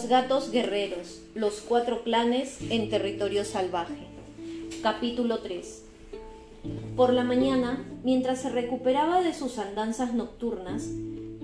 Los 0.00 0.08
gatos 0.08 0.50
guerreros, 0.50 1.20
los 1.34 1.60
cuatro 1.60 2.02
clanes 2.04 2.56
en 2.70 2.88
territorio 2.88 3.44
salvaje. 3.44 4.06
Capítulo 4.82 5.40
3. 5.40 5.84
Por 6.96 7.12
la 7.12 7.22
mañana, 7.22 7.84
mientras 8.02 8.40
se 8.40 8.48
recuperaba 8.48 9.20
de 9.20 9.34
sus 9.34 9.58
andanzas 9.58 10.14
nocturnas, 10.14 10.88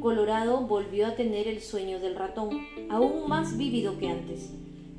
Colorado 0.00 0.62
volvió 0.62 1.06
a 1.06 1.16
tener 1.16 1.48
el 1.48 1.60
sueño 1.60 2.00
del 2.00 2.16
ratón, 2.16 2.66
aún 2.88 3.28
más 3.28 3.58
vívido 3.58 3.98
que 3.98 4.08
antes. 4.08 4.48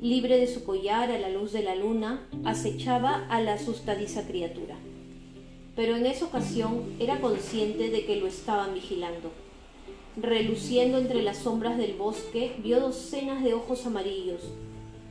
Libre 0.00 0.38
de 0.38 0.46
su 0.46 0.62
collar 0.62 1.10
a 1.10 1.18
la 1.18 1.28
luz 1.28 1.50
de 1.50 1.64
la 1.64 1.74
luna, 1.74 2.28
acechaba 2.44 3.26
a 3.28 3.40
la 3.40 3.54
asustadiza 3.54 4.24
criatura. 4.24 4.76
Pero 5.74 5.96
en 5.96 6.06
esa 6.06 6.26
ocasión 6.26 6.94
era 7.00 7.20
consciente 7.20 7.90
de 7.90 8.06
que 8.06 8.20
lo 8.20 8.28
estaban 8.28 8.74
vigilando 8.74 9.32
Reluciendo 10.20 10.98
entre 10.98 11.22
las 11.22 11.38
sombras 11.38 11.78
del 11.78 11.94
bosque, 11.94 12.56
vio 12.58 12.80
docenas 12.80 13.44
de 13.44 13.54
ojos 13.54 13.86
amarillos. 13.86 14.40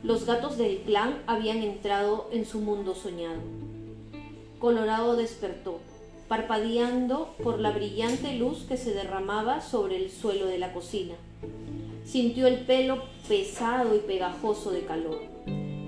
Los 0.02 0.26
gatos 0.26 0.58
del 0.58 0.80
clan 0.80 1.22
habían 1.26 1.62
entrado 1.62 2.28
en 2.30 2.44
su 2.44 2.60
mundo 2.60 2.94
soñado. 2.94 3.40
Colorado 4.58 5.16
despertó, 5.16 5.78
parpadeando 6.28 7.34
por 7.42 7.58
la 7.58 7.70
brillante 7.70 8.34
luz 8.34 8.66
que 8.68 8.76
se 8.76 8.92
derramaba 8.92 9.62
sobre 9.62 9.96
el 9.96 10.10
suelo 10.10 10.44
de 10.44 10.58
la 10.58 10.74
cocina. 10.74 11.14
Sintió 12.04 12.46
el 12.46 12.66
pelo 12.66 13.02
pesado 13.26 13.96
y 13.96 14.00
pegajoso 14.00 14.72
de 14.72 14.84
calor. 14.84 15.22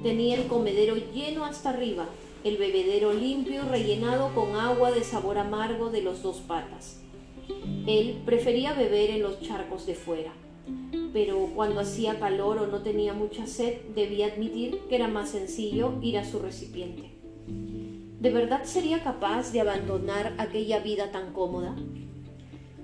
Tenía 0.02 0.37
el 0.37 0.47
comedero 0.47 0.97
lleno 0.97 1.45
hasta 1.45 1.70
arriba, 1.70 2.06
el 2.42 2.56
bebedero 2.56 3.12
limpio 3.12 3.64
y 3.64 3.69
rellenado 3.69 4.34
con 4.34 4.56
agua 4.56 4.92
de 4.92 5.05
sabor 5.05 5.37
amargo 5.37 5.91
de 5.91 6.00
los 6.00 6.23
dos 6.23 6.39
patas. 6.39 7.00
Él 7.98 8.22
prefería 8.24 8.72
beber 8.72 9.10
en 9.10 9.22
los 9.22 9.41
charcos 9.41 9.84
de 9.84 9.96
fuera, 9.96 10.33
pero 11.12 11.48
cuando 11.56 11.80
hacía 11.80 12.20
calor 12.20 12.58
o 12.58 12.69
no 12.69 12.82
tenía 12.82 13.14
mucha 13.14 13.48
sed, 13.48 13.80
debía 13.97 14.27
admitir 14.27 14.78
que 14.88 14.94
era 14.94 15.08
más 15.08 15.30
sencillo 15.30 15.94
ir 16.00 16.16
a 16.16 16.24
su 16.24 16.38
recipiente. 16.38 17.10
¿De 18.20 18.30
verdad 18.30 18.62
sería 18.62 19.02
capaz 19.02 19.52
de 19.52 19.60
abandonar 19.60 20.34
aquella 20.38 20.78
vida 20.78 21.10
tan 21.10 21.32
cómoda? 21.32 21.74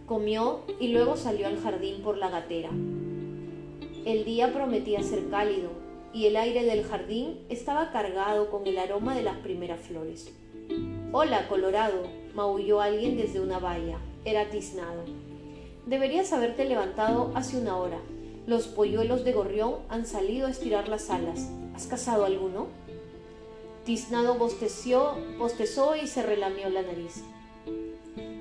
Comió 0.06 0.62
y 0.80 0.88
luego 0.88 1.16
salió 1.16 1.46
al 1.46 1.60
jardín 1.60 2.02
por 2.02 2.18
la 2.18 2.28
gatera. 2.28 2.70
El 4.04 4.24
día 4.24 4.52
prometía 4.52 5.04
ser 5.04 5.28
cálido 5.28 5.70
y 6.12 6.26
el 6.26 6.36
aire 6.36 6.64
del 6.64 6.82
jardín 6.82 7.42
estaba 7.48 7.92
cargado 7.92 8.50
con 8.50 8.66
el 8.66 8.76
aroma 8.76 9.14
de 9.14 9.22
las 9.22 9.36
primeras 9.36 9.78
flores. 9.82 10.34
Hola, 11.12 11.46
Colorado, 11.46 12.02
maulló 12.34 12.80
alguien 12.80 13.16
desde 13.16 13.38
una 13.38 13.60
valla. 13.60 14.00
Era 14.26 14.50
tiznado. 14.50 15.04
Deberías 15.86 16.32
haberte 16.32 16.64
levantado 16.64 17.30
hace 17.36 17.58
una 17.58 17.76
hora. 17.76 18.00
Los 18.48 18.66
polluelos 18.66 19.24
de 19.24 19.32
gorrión 19.32 19.76
han 19.88 20.04
salido 20.04 20.48
a 20.48 20.50
estirar 20.50 20.88
las 20.88 21.10
alas. 21.10 21.48
¿Has 21.76 21.86
cazado 21.86 22.24
alguno? 22.24 22.66
Tiznado 23.84 24.34
bosteció, 24.34 25.14
bostezó 25.38 25.94
y 25.94 26.08
se 26.08 26.24
relamió 26.24 26.68
la 26.70 26.82
nariz. 26.82 27.22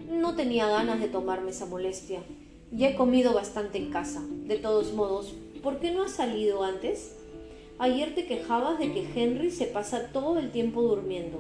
No 0.10 0.36
tenía 0.36 0.68
ganas 0.68 1.00
de 1.00 1.08
tomarme 1.08 1.52
esa 1.52 1.68
molestia. 1.68 2.24
Ya 2.72 2.90
he 2.90 2.96
comido 2.96 3.36
bastante 3.36 3.78
en 3.78 3.92
casa. 3.92 4.24
De 4.28 4.58
todos 4.58 4.92
modos, 4.92 5.36
¿por 5.62 5.80
qué 5.80 5.92
no 5.92 6.02
has 6.02 6.14
salido 6.14 6.64
antes? 6.64 7.16
Ayer 7.78 8.16
te 8.16 8.26
quejabas 8.26 8.80
de 8.80 8.92
que 8.92 9.08
Henry 9.16 9.52
se 9.52 9.68
pasa 9.68 10.10
todo 10.12 10.40
el 10.40 10.50
tiempo 10.50 10.82
durmiendo, 10.82 11.38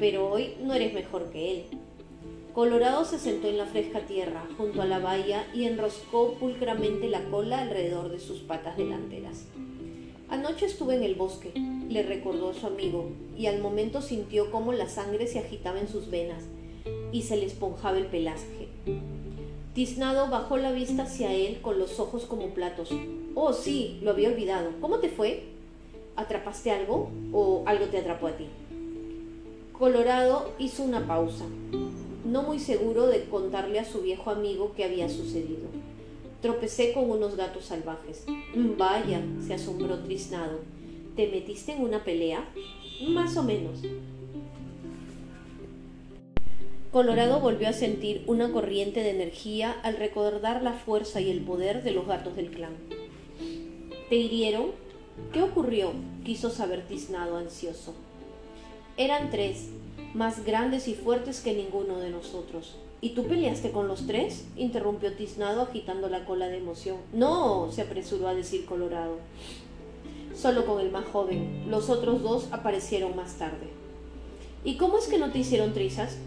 pero 0.00 0.28
hoy 0.28 0.56
no 0.60 0.74
eres 0.74 0.92
mejor 0.92 1.30
que 1.30 1.52
él. 1.52 1.79
Colorado 2.54 3.04
se 3.04 3.20
sentó 3.20 3.46
en 3.46 3.58
la 3.58 3.66
fresca 3.66 4.00
tierra, 4.00 4.44
junto 4.56 4.82
a 4.82 4.84
la 4.84 4.98
valla, 4.98 5.46
y 5.54 5.66
enroscó 5.66 6.34
pulcramente 6.34 7.08
la 7.08 7.22
cola 7.30 7.60
alrededor 7.60 8.10
de 8.10 8.18
sus 8.18 8.40
patas 8.40 8.76
delanteras. 8.76 9.44
Anoche 10.28 10.66
estuve 10.66 10.96
en 10.96 11.04
el 11.04 11.14
bosque, 11.14 11.52
le 11.88 12.02
recordó 12.02 12.50
a 12.50 12.54
su 12.54 12.66
amigo, 12.66 13.12
y 13.38 13.46
al 13.46 13.60
momento 13.60 14.02
sintió 14.02 14.50
cómo 14.50 14.72
la 14.72 14.88
sangre 14.88 15.28
se 15.28 15.38
agitaba 15.38 15.78
en 15.78 15.88
sus 15.88 16.10
venas 16.10 16.42
y 17.12 17.22
se 17.22 17.36
le 17.36 17.46
esponjaba 17.46 17.98
el 17.98 18.06
pelaje. 18.06 18.68
Tiznado 19.72 20.28
bajó 20.28 20.56
la 20.56 20.72
vista 20.72 21.04
hacia 21.04 21.32
él 21.32 21.60
con 21.60 21.78
los 21.78 22.00
ojos 22.00 22.24
como 22.24 22.48
platos. 22.48 22.90
Oh, 23.36 23.52
sí, 23.52 24.00
lo 24.02 24.10
había 24.10 24.28
olvidado. 24.28 24.70
¿Cómo 24.80 24.98
te 24.98 25.08
fue? 25.08 25.44
¿Atrapaste 26.16 26.72
algo 26.72 27.10
o 27.32 27.62
algo 27.66 27.86
te 27.86 27.98
atrapó 27.98 28.26
a 28.26 28.36
ti? 28.36 28.46
Colorado 29.72 30.52
hizo 30.58 30.82
una 30.82 31.06
pausa 31.06 31.44
no 32.30 32.42
muy 32.42 32.60
seguro 32.60 33.08
de 33.08 33.24
contarle 33.24 33.80
a 33.80 33.84
su 33.84 34.02
viejo 34.02 34.30
amigo 34.30 34.72
qué 34.76 34.84
había 34.84 35.08
sucedido. 35.08 35.68
Tropecé 36.40 36.92
con 36.92 37.10
unos 37.10 37.36
gatos 37.36 37.66
salvajes. 37.66 38.24
Vaya, 38.54 39.20
se 39.44 39.54
asombró 39.54 39.98
Trisnado. 39.98 40.60
¿Te 41.16 41.26
metiste 41.26 41.72
en 41.72 41.82
una 41.82 42.04
pelea? 42.04 42.48
Más 43.08 43.36
o 43.36 43.42
menos. 43.42 43.80
Colorado 46.92 47.40
volvió 47.40 47.68
a 47.68 47.72
sentir 47.72 48.22
una 48.26 48.52
corriente 48.52 49.02
de 49.02 49.10
energía 49.10 49.72
al 49.82 49.96
recordar 49.96 50.62
la 50.62 50.72
fuerza 50.72 51.20
y 51.20 51.30
el 51.30 51.40
poder 51.40 51.82
de 51.82 51.90
los 51.90 52.06
gatos 52.06 52.36
del 52.36 52.50
clan. 52.50 52.76
¿Te 54.08 54.16
hirieron? 54.16 54.70
¿Qué 55.32 55.42
ocurrió? 55.42 55.92
quiso 56.24 56.50
saber 56.50 56.86
Tiznado 56.86 57.36
ansioso. 57.36 57.94
Eran 58.96 59.30
tres, 59.30 59.70
más 60.14 60.44
grandes 60.44 60.88
y 60.88 60.94
fuertes 60.94 61.40
que 61.40 61.54
ninguno 61.54 61.98
de 61.98 62.10
nosotros. 62.10 62.76
¿Y 63.00 63.10
tú 63.10 63.26
peleaste 63.26 63.70
con 63.70 63.88
los 63.88 64.06
tres? 64.06 64.44
interrumpió 64.56 65.14
Tiznado 65.14 65.62
agitando 65.62 66.08
la 66.08 66.24
cola 66.24 66.48
de 66.48 66.58
emoción. 66.58 66.98
No, 67.12 67.70
se 67.72 67.82
apresuró 67.82 68.28
a 68.28 68.34
decir 68.34 68.66
Colorado. 68.66 69.16
Solo 70.34 70.66
con 70.66 70.80
el 70.80 70.90
más 70.90 71.06
joven. 71.06 71.64
Los 71.70 71.88
otros 71.88 72.22
dos 72.22 72.48
aparecieron 72.50 73.16
más 73.16 73.34
tarde. 73.34 73.68
¿Y 74.64 74.76
cómo 74.76 74.98
es 74.98 75.06
que 75.06 75.18
no 75.18 75.30
te 75.30 75.38
hicieron 75.38 75.72
trizas? 75.72 76.18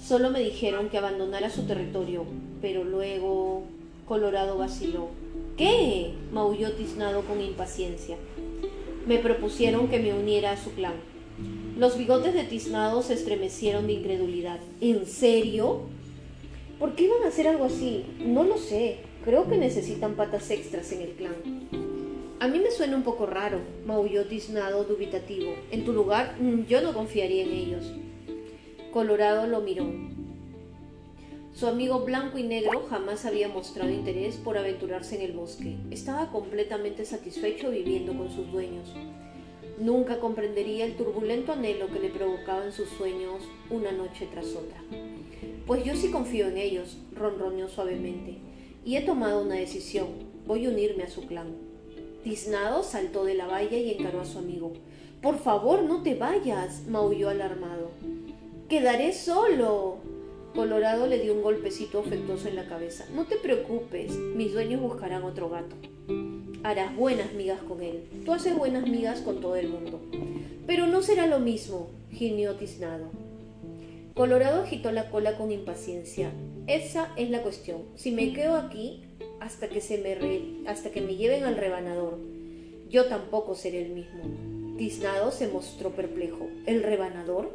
Solo 0.00 0.30
me 0.30 0.40
dijeron 0.40 0.88
que 0.88 0.98
abandonara 0.98 1.50
su 1.50 1.66
territorio, 1.66 2.24
pero 2.62 2.84
luego 2.84 3.64
Colorado 4.06 4.56
vaciló. 4.56 5.08
¿Qué? 5.56 6.14
maulló 6.32 6.72
Tiznado 6.72 7.22
con 7.22 7.42
impaciencia. 7.42 8.16
Me 9.06 9.18
propusieron 9.18 9.88
que 9.88 9.98
me 9.98 10.14
uniera 10.14 10.52
a 10.52 10.56
su 10.56 10.70
clan. 10.70 10.94
Los 11.78 11.96
bigotes 11.96 12.34
de 12.34 12.42
Tiznado 12.42 13.02
se 13.02 13.14
estremecieron 13.14 13.86
de 13.86 13.92
incredulidad. 13.92 14.58
¿En 14.80 15.06
serio? 15.06 15.82
¿Por 16.80 16.96
qué 16.96 17.04
iban 17.04 17.22
a 17.22 17.28
hacer 17.28 17.46
algo 17.46 17.66
así? 17.66 18.04
No 18.18 18.42
lo 18.42 18.58
sé. 18.58 18.96
Creo 19.24 19.48
que 19.48 19.58
necesitan 19.58 20.16
patas 20.16 20.50
extras 20.50 20.90
en 20.90 21.02
el 21.02 21.12
clan. 21.12 21.36
A 22.40 22.48
mí 22.48 22.58
me 22.58 22.72
suena 22.72 22.96
un 22.96 23.04
poco 23.04 23.26
raro, 23.26 23.60
maulló 23.86 24.26
Tiznado 24.26 24.82
dubitativo. 24.82 25.52
En 25.70 25.84
tu 25.84 25.92
lugar, 25.92 26.34
mm, 26.40 26.66
yo 26.66 26.80
no 26.80 26.92
confiaría 26.92 27.44
en 27.44 27.52
ellos. 27.52 27.94
Colorado 28.92 29.46
lo 29.46 29.60
miró. 29.60 29.86
Su 31.54 31.68
amigo 31.68 32.00
blanco 32.00 32.38
y 32.38 32.42
negro 32.42 32.86
jamás 32.90 33.24
había 33.24 33.48
mostrado 33.48 33.90
interés 33.90 34.34
por 34.34 34.58
aventurarse 34.58 35.14
en 35.14 35.22
el 35.22 35.32
bosque. 35.32 35.76
Estaba 35.92 36.32
completamente 36.32 37.04
satisfecho 37.04 37.70
viviendo 37.70 38.16
con 38.16 38.32
sus 38.32 38.50
dueños. 38.50 38.92
Nunca 39.80 40.18
comprendería 40.18 40.84
el 40.84 40.96
turbulento 40.96 41.52
anhelo 41.52 41.86
que 41.86 42.00
le 42.00 42.08
provocaban 42.08 42.72
sus 42.72 42.88
sueños 42.88 43.44
una 43.70 43.92
noche 43.92 44.26
tras 44.32 44.46
otra. 44.56 44.82
Pues 45.66 45.84
yo 45.84 45.94
sí 45.94 46.10
confío 46.10 46.48
en 46.48 46.56
ellos, 46.56 46.98
ronroneó 47.14 47.68
suavemente, 47.68 48.38
y 48.84 48.96
he 48.96 49.02
tomado 49.02 49.40
una 49.40 49.54
decisión. 49.54 50.08
Voy 50.46 50.66
a 50.66 50.70
unirme 50.70 51.04
a 51.04 51.10
su 51.10 51.26
clan. 51.26 51.54
Tiznado 52.24 52.82
saltó 52.82 53.24
de 53.24 53.34
la 53.34 53.46
valla 53.46 53.76
y 53.76 53.92
encaró 53.92 54.20
a 54.20 54.24
su 54.24 54.38
amigo. 54.38 54.72
Por 55.22 55.38
favor, 55.38 55.84
no 55.84 56.02
te 56.02 56.16
vayas, 56.16 56.88
maulló 56.88 57.28
alarmado. 57.28 57.90
Quedaré 58.68 59.12
solo. 59.12 59.98
Colorado 60.56 61.06
le 61.06 61.20
dio 61.20 61.34
un 61.34 61.42
golpecito 61.42 62.00
afectuoso 62.00 62.48
en 62.48 62.56
la 62.56 62.66
cabeza. 62.66 63.06
No 63.14 63.26
te 63.26 63.36
preocupes, 63.36 64.10
mis 64.10 64.52
dueños 64.52 64.80
buscarán 64.80 65.22
otro 65.22 65.48
gato 65.48 65.76
harás 66.62 66.94
buenas 66.96 67.32
migas 67.32 67.60
con 67.60 67.82
él. 67.82 68.04
Tú 68.24 68.32
haces 68.32 68.56
buenas 68.56 68.86
migas 68.88 69.20
con 69.20 69.40
todo 69.40 69.56
el 69.56 69.68
mundo. 69.68 70.00
Pero 70.66 70.86
no 70.86 71.02
será 71.02 71.26
lo 71.26 71.38
mismo, 71.38 71.88
gimió 72.10 72.56
tiznado. 72.56 73.10
Colorado 74.14 74.62
agitó 74.62 74.90
la 74.90 75.10
cola 75.10 75.36
con 75.36 75.52
impaciencia. 75.52 76.32
Esa 76.66 77.12
es 77.16 77.30
la 77.30 77.42
cuestión. 77.42 77.82
Si 77.94 78.10
me 78.10 78.32
quedo 78.32 78.56
aquí 78.56 79.04
hasta 79.40 79.68
que, 79.68 79.80
se 79.80 79.98
me 79.98 80.68
hasta 80.68 80.90
que 80.90 81.00
me 81.00 81.16
lleven 81.16 81.44
al 81.44 81.56
rebanador, 81.56 82.18
yo 82.90 83.06
tampoco 83.06 83.54
seré 83.54 83.86
el 83.86 83.92
mismo. 83.92 84.76
Tiznado 84.76 85.30
se 85.30 85.48
mostró 85.48 85.90
perplejo. 85.90 86.48
¿El 86.66 86.82
rebanador? 86.82 87.50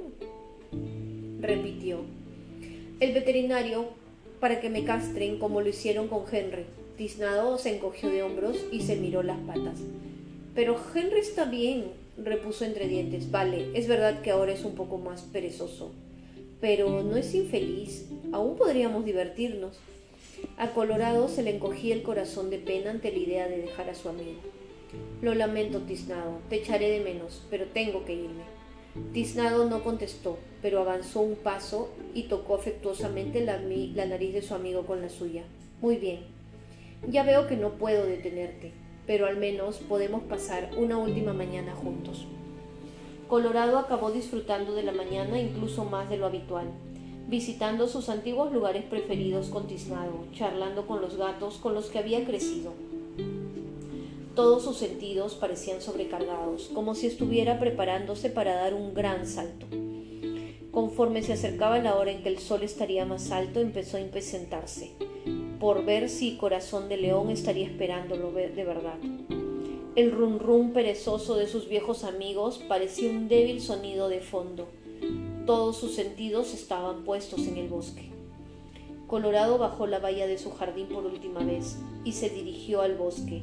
repitió. 1.39 1.99
El 2.99 3.13
veterinario, 3.13 3.87
para 4.39 4.61
que 4.61 4.69
me 4.69 4.85
castren 4.85 5.39
como 5.39 5.59
lo 5.59 5.67
hicieron 5.67 6.07
con 6.07 6.23
Henry. 6.31 6.65
Tiznado 6.97 7.57
se 7.57 7.75
encogió 7.75 8.09
de 8.09 8.23
hombros 8.23 8.57
y 8.71 8.81
se 8.81 8.95
miró 8.95 9.23
las 9.23 9.39
patas. 9.39 9.79
Pero 10.53 10.79
Henry 10.93 11.19
está 11.19 11.45
bien, 11.45 11.85
repuso 12.17 12.65
entre 12.65 12.87
dientes. 12.87 13.31
Vale, 13.31 13.69
es 13.73 13.87
verdad 13.87 14.21
que 14.21 14.31
ahora 14.31 14.53
es 14.53 14.63
un 14.63 14.75
poco 14.75 14.97
más 14.97 15.21
perezoso. 15.21 15.91
Pero 16.61 17.03
no 17.03 17.17
es 17.17 17.33
infeliz. 17.33 18.05
Aún 18.31 18.55
podríamos 18.55 19.05
divertirnos. 19.05 19.79
A 20.57 20.69
Colorado 20.69 21.27
se 21.27 21.41
le 21.41 21.55
encogía 21.55 21.95
el 21.95 22.03
corazón 22.03 22.49
de 22.49 22.59
pena 22.59 22.91
ante 22.91 23.11
la 23.11 23.17
idea 23.17 23.47
de 23.47 23.61
dejar 23.61 23.89
a 23.89 23.95
su 23.95 24.09
amigo. 24.09 24.39
Lo 25.21 25.33
lamento, 25.33 25.79
Tiznado, 25.79 26.39
te 26.49 26.57
echaré 26.57 26.89
de 26.91 26.99
menos, 26.99 27.41
pero 27.49 27.65
tengo 27.65 28.05
que 28.05 28.13
irme. 28.13 28.43
Tiznado 29.11 29.67
no 29.67 29.83
contestó, 29.83 30.37
pero 30.61 30.79
avanzó 30.79 31.21
un 31.21 31.35
paso 31.35 31.89
y 32.13 32.23
tocó 32.23 32.55
afectuosamente 32.55 33.43
la, 33.43 33.59
la 33.59 34.05
nariz 34.05 34.33
de 34.33 34.43
su 34.43 34.53
amigo 34.53 34.85
con 34.85 35.01
la 35.01 35.09
suya. 35.09 35.43
Muy 35.81 35.97
bien. 35.97 36.19
Ya 37.09 37.23
veo 37.23 37.47
que 37.47 37.57
no 37.57 37.71
puedo 37.71 38.05
detenerte, 38.05 38.71
pero 39.05 39.25
al 39.25 39.37
menos 39.37 39.77
podemos 39.77 40.23
pasar 40.23 40.71
una 40.77 40.97
última 40.97 41.33
mañana 41.33 41.75
juntos. 41.75 42.25
Colorado 43.27 43.77
acabó 43.77 44.11
disfrutando 44.11 44.73
de 44.73 44.83
la 44.83 44.93
mañana 44.93 45.39
incluso 45.39 45.85
más 45.85 46.09
de 46.09 46.17
lo 46.17 46.27
habitual, 46.27 46.67
visitando 47.27 47.87
sus 47.87 48.09
antiguos 48.09 48.53
lugares 48.53 48.85
preferidos 48.85 49.49
con 49.49 49.67
Tiznado, 49.67 50.25
charlando 50.33 50.87
con 50.87 51.01
los 51.01 51.17
gatos 51.17 51.57
con 51.57 51.73
los 51.73 51.87
que 51.87 51.99
había 51.99 52.23
crecido. 52.25 52.73
Todos 54.35 54.63
sus 54.63 54.77
sentidos 54.77 55.35
parecían 55.35 55.81
sobrecargados, 55.81 56.69
como 56.73 56.95
si 56.95 57.07
estuviera 57.07 57.59
preparándose 57.59 58.29
para 58.29 58.55
dar 58.55 58.73
un 58.73 58.93
gran 58.93 59.27
salto. 59.27 59.67
Conforme 60.71 61.21
se 61.21 61.33
acercaba 61.33 61.77
la 61.79 61.95
hora 61.95 62.11
en 62.11 62.23
que 62.23 62.29
el 62.29 62.39
sol 62.39 62.63
estaría 62.63 63.05
más 63.05 63.29
alto, 63.29 63.59
empezó 63.59 63.97
a 63.97 64.01
impacientarse, 64.01 64.91
por 65.63 65.85
ver 65.85 66.09
si 66.09 66.35
Corazón 66.35 66.89
de 66.89 66.97
León 66.97 67.29
estaría 67.29 67.65
esperándolo 67.65 68.33
de 68.33 68.65
verdad. 68.65 68.97
El 69.95 70.11
rum 70.11 70.73
perezoso 70.73 71.35
de 71.35 71.47
sus 71.47 71.69
viejos 71.69 72.03
amigos 72.03 72.59
parecía 72.67 73.09
un 73.09 73.29
débil 73.29 73.61
sonido 73.61 74.09
de 74.09 74.19
fondo. 74.19 74.67
Todos 75.45 75.77
sus 75.77 75.95
sentidos 75.95 76.53
estaban 76.53 77.05
puestos 77.05 77.47
en 77.47 77.55
el 77.55 77.69
bosque. 77.69 78.11
Colorado 79.07 79.57
bajó 79.57 79.87
la 79.87 79.99
valla 79.99 80.27
de 80.27 80.37
su 80.37 80.51
jardín 80.51 80.87
por 80.87 81.05
última 81.05 81.39
vez 81.39 81.77
y 82.03 82.11
se 82.11 82.29
dirigió 82.29 82.81
al 82.81 82.97
bosque. 82.97 83.41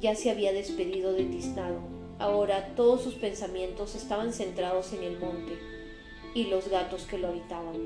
Ya 0.00 0.16
se 0.16 0.32
había 0.32 0.52
despedido 0.52 1.12
de 1.12 1.22
Tiznado. 1.22 1.78
Ahora 2.18 2.74
todos 2.74 3.02
sus 3.02 3.14
pensamientos 3.14 3.94
estaban 3.94 4.32
centrados 4.32 4.92
en 4.92 5.04
el 5.04 5.20
monte 5.20 5.77
y 6.34 6.44
los 6.44 6.68
gatos 6.68 7.04
que 7.04 7.18
lo 7.18 7.28
habitaban. 7.28 7.76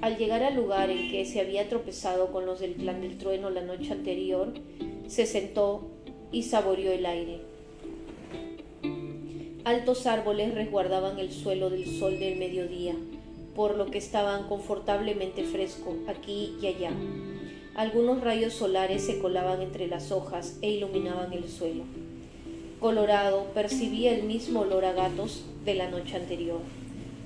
Al 0.00 0.16
llegar 0.16 0.42
al 0.42 0.56
lugar 0.56 0.90
en 0.90 1.10
que 1.10 1.24
se 1.24 1.40
había 1.40 1.68
tropezado 1.68 2.32
con 2.32 2.46
los 2.46 2.60
del 2.60 2.74
clan 2.74 3.00
del 3.00 3.18
trueno 3.18 3.50
la 3.50 3.62
noche 3.62 3.92
anterior, 3.92 4.52
se 5.06 5.26
sentó 5.26 5.88
y 6.32 6.44
saboreó 6.44 6.92
el 6.92 7.06
aire. 7.06 7.40
Altos 9.64 10.06
árboles 10.06 10.54
resguardaban 10.54 11.18
el 11.18 11.30
suelo 11.30 11.68
del 11.68 11.86
sol 11.98 12.18
del 12.18 12.38
mediodía, 12.38 12.94
por 13.54 13.76
lo 13.76 13.86
que 13.86 13.98
estaban 13.98 14.48
confortablemente 14.48 15.44
fresco 15.44 15.94
aquí 16.08 16.54
y 16.62 16.66
allá. 16.66 16.92
Algunos 17.74 18.22
rayos 18.22 18.54
solares 18.54 19.04
se 19.04 19.18
colaban 19.18 19.60
entre 19.60 19.86
las 19.86 20.12
hojas 20.12 20.58
e 20.62 20.70
iluminaban 20.70 21.32
el 21.32 21.48
suelo. 21.48 21.84
Colorado 22.80 23.44
percibía 23.52 24.14
el 24.14 24.22
mismo 24.22 24.60
olor 24.60 24.86
a 24.86 24.92
gatos 24.92 25.44
de 25.64 25.74
la 25.74 25.90
noche 25.90 26.16
anterior, 26.16 26.60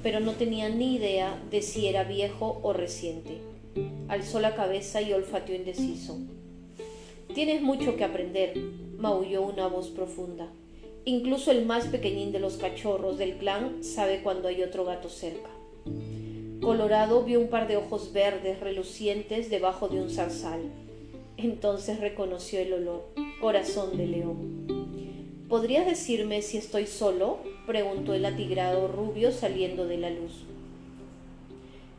pero 0.04 0.20
no 0.20 0.32
tenía 0.32 0.68
ni 0.68 0.96
idea 0.96 1.42
de 1.50 1.62
si 1.62 1.88
era 1.88 2.04
viejo 2.04 2.60
o 2.62 2.74
reciente. 2.74 3.38
Alzó 4.06 4.38
la 4.38 4.54
cabeza 4.54 5.00
y 5.00 5.14
olfateó 5.14 5.56
indeciso. 5.56 6.18
Tienes 7.34 7.62
mucho 7.62 7.96
que 7.96 8.04
aprender, 8.04 8.54
maulló 8.98 9.40
una 9.40 9.66
voz 9.66 9.88
profunda. 9.88 10.46
Incluso 11.06 11.50
el 11.50 11.64
más 11.64 11.86
pequeñín 11.86 12.32
de 12.32 12.38
los 12.38 12.58
cachorros 12.58 13.16
del 13.16 13.38
clan 13.38 13.82
sabe 13.82 14.20
cuando 14.22 14.48
hay 14.48 14.62
otro 14.62 14.84
gato 14.84 15.08
cerca. 15.08 15.48
Colorado 16.60 17.24
vio 17.24 17.40
un 17.40 17.48
par 17.48 17.66
de 17.66 17.78
ojos 17.78 18.12
verdes 18.12 18.60
relucientes 18.60 19.48
debajo 19.48 19.88
de 19.88 20.02
un 20.02 20.10
zarzal. 20.10 20.60
Entonces 21.38 21.98
reconoció 22.00 22.60
el 22.60 22.74
olor. 22.74 23.04
Corazón 23.40 23.96
de 23.96 24.06
león. 24.06 25.46
¿Podrías 25.48 25.86
decirme 25.86 26.42
si 26.42 26.58
estoy 26.58 26.86
solo? 26.86 27.38
Preguntó 27.66 28.14
el 28.14 28.24
atigrado 28.24 28.88
rubio 28.88 29.32
saliendo 29.32 29.86
de 29.86 29.98
la 29.98 30.10
luz. 30.10 30.44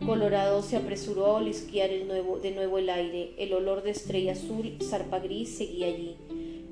Colorado 0.05 0.61
se 0.61 0.75
apresuró 0.75 1.25
a 1.25 1.33
olisquear 1.33 1.89
de 1.89 2.51
nuevo 2.51 2.77
el 2.77 2.89
aire. 2.89 3.33
El 3.37 3.53
olor 3.53 3.81
de 3.81 3.91
estrella 3.91 4.33
azul 4.33 4.77
zarpa 4.83 5.19
gris 5.19 5.57
seguía 5.57 5.87
allí, 5.87 6.15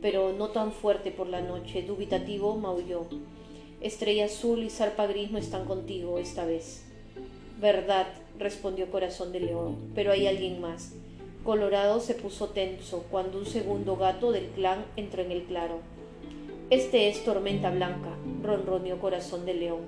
pero 0.02 0.34
no 0.34 0.50
tan 0.50 0.72
fuerte 0.72 1.10
por 1.12 1.28
la 1.28 1.42
noche. 1.42 1.82
Dubitativo 1.82 2.56
maulló. 2.58 3.08
Estrella 3.82 4.26
azul 4.26 4.64
y 4.64 4.70
zarpa 4.70 5.08
gris 5.08 5.32
no 5.32 5.38
están 5.38 5.66
contigo 5.66 6.20
esta 6.20 6.46
vez. 6.46 6.84
Verdad, 7.60 8.08
respondió 8.38 8.92
Corazón 8.92 9.32
de 9.32 9.40
León, 9.40 9.78
pero 9.96 10.12
hay 10.12 10.28
alguien 10.28 10.62
más. 10.62 10.94
Colorado 11.44 12.00
se 12.00 12.14
puso 12.14 12.50
tenso 12.50 13.06
cuando 13.10 13.40
un 13.40 13.46
segundo 13.46 13.96
gato 13.96 14.32
del 14.32 14.48
clan 14.48 14.86
entró 14.96 15.24
en 15.24 15.32
el 15.32 15.44
claro. 15.44 15.80
Este 16.70 17.10
es 17.10 17.24
Tormenta 17.26 17.70
Blanca, 17.72 18.18
ronroneó 18.42 18.98
Corazón 18.98 19.46
de 19.46 19.54
León, 19.54 19.82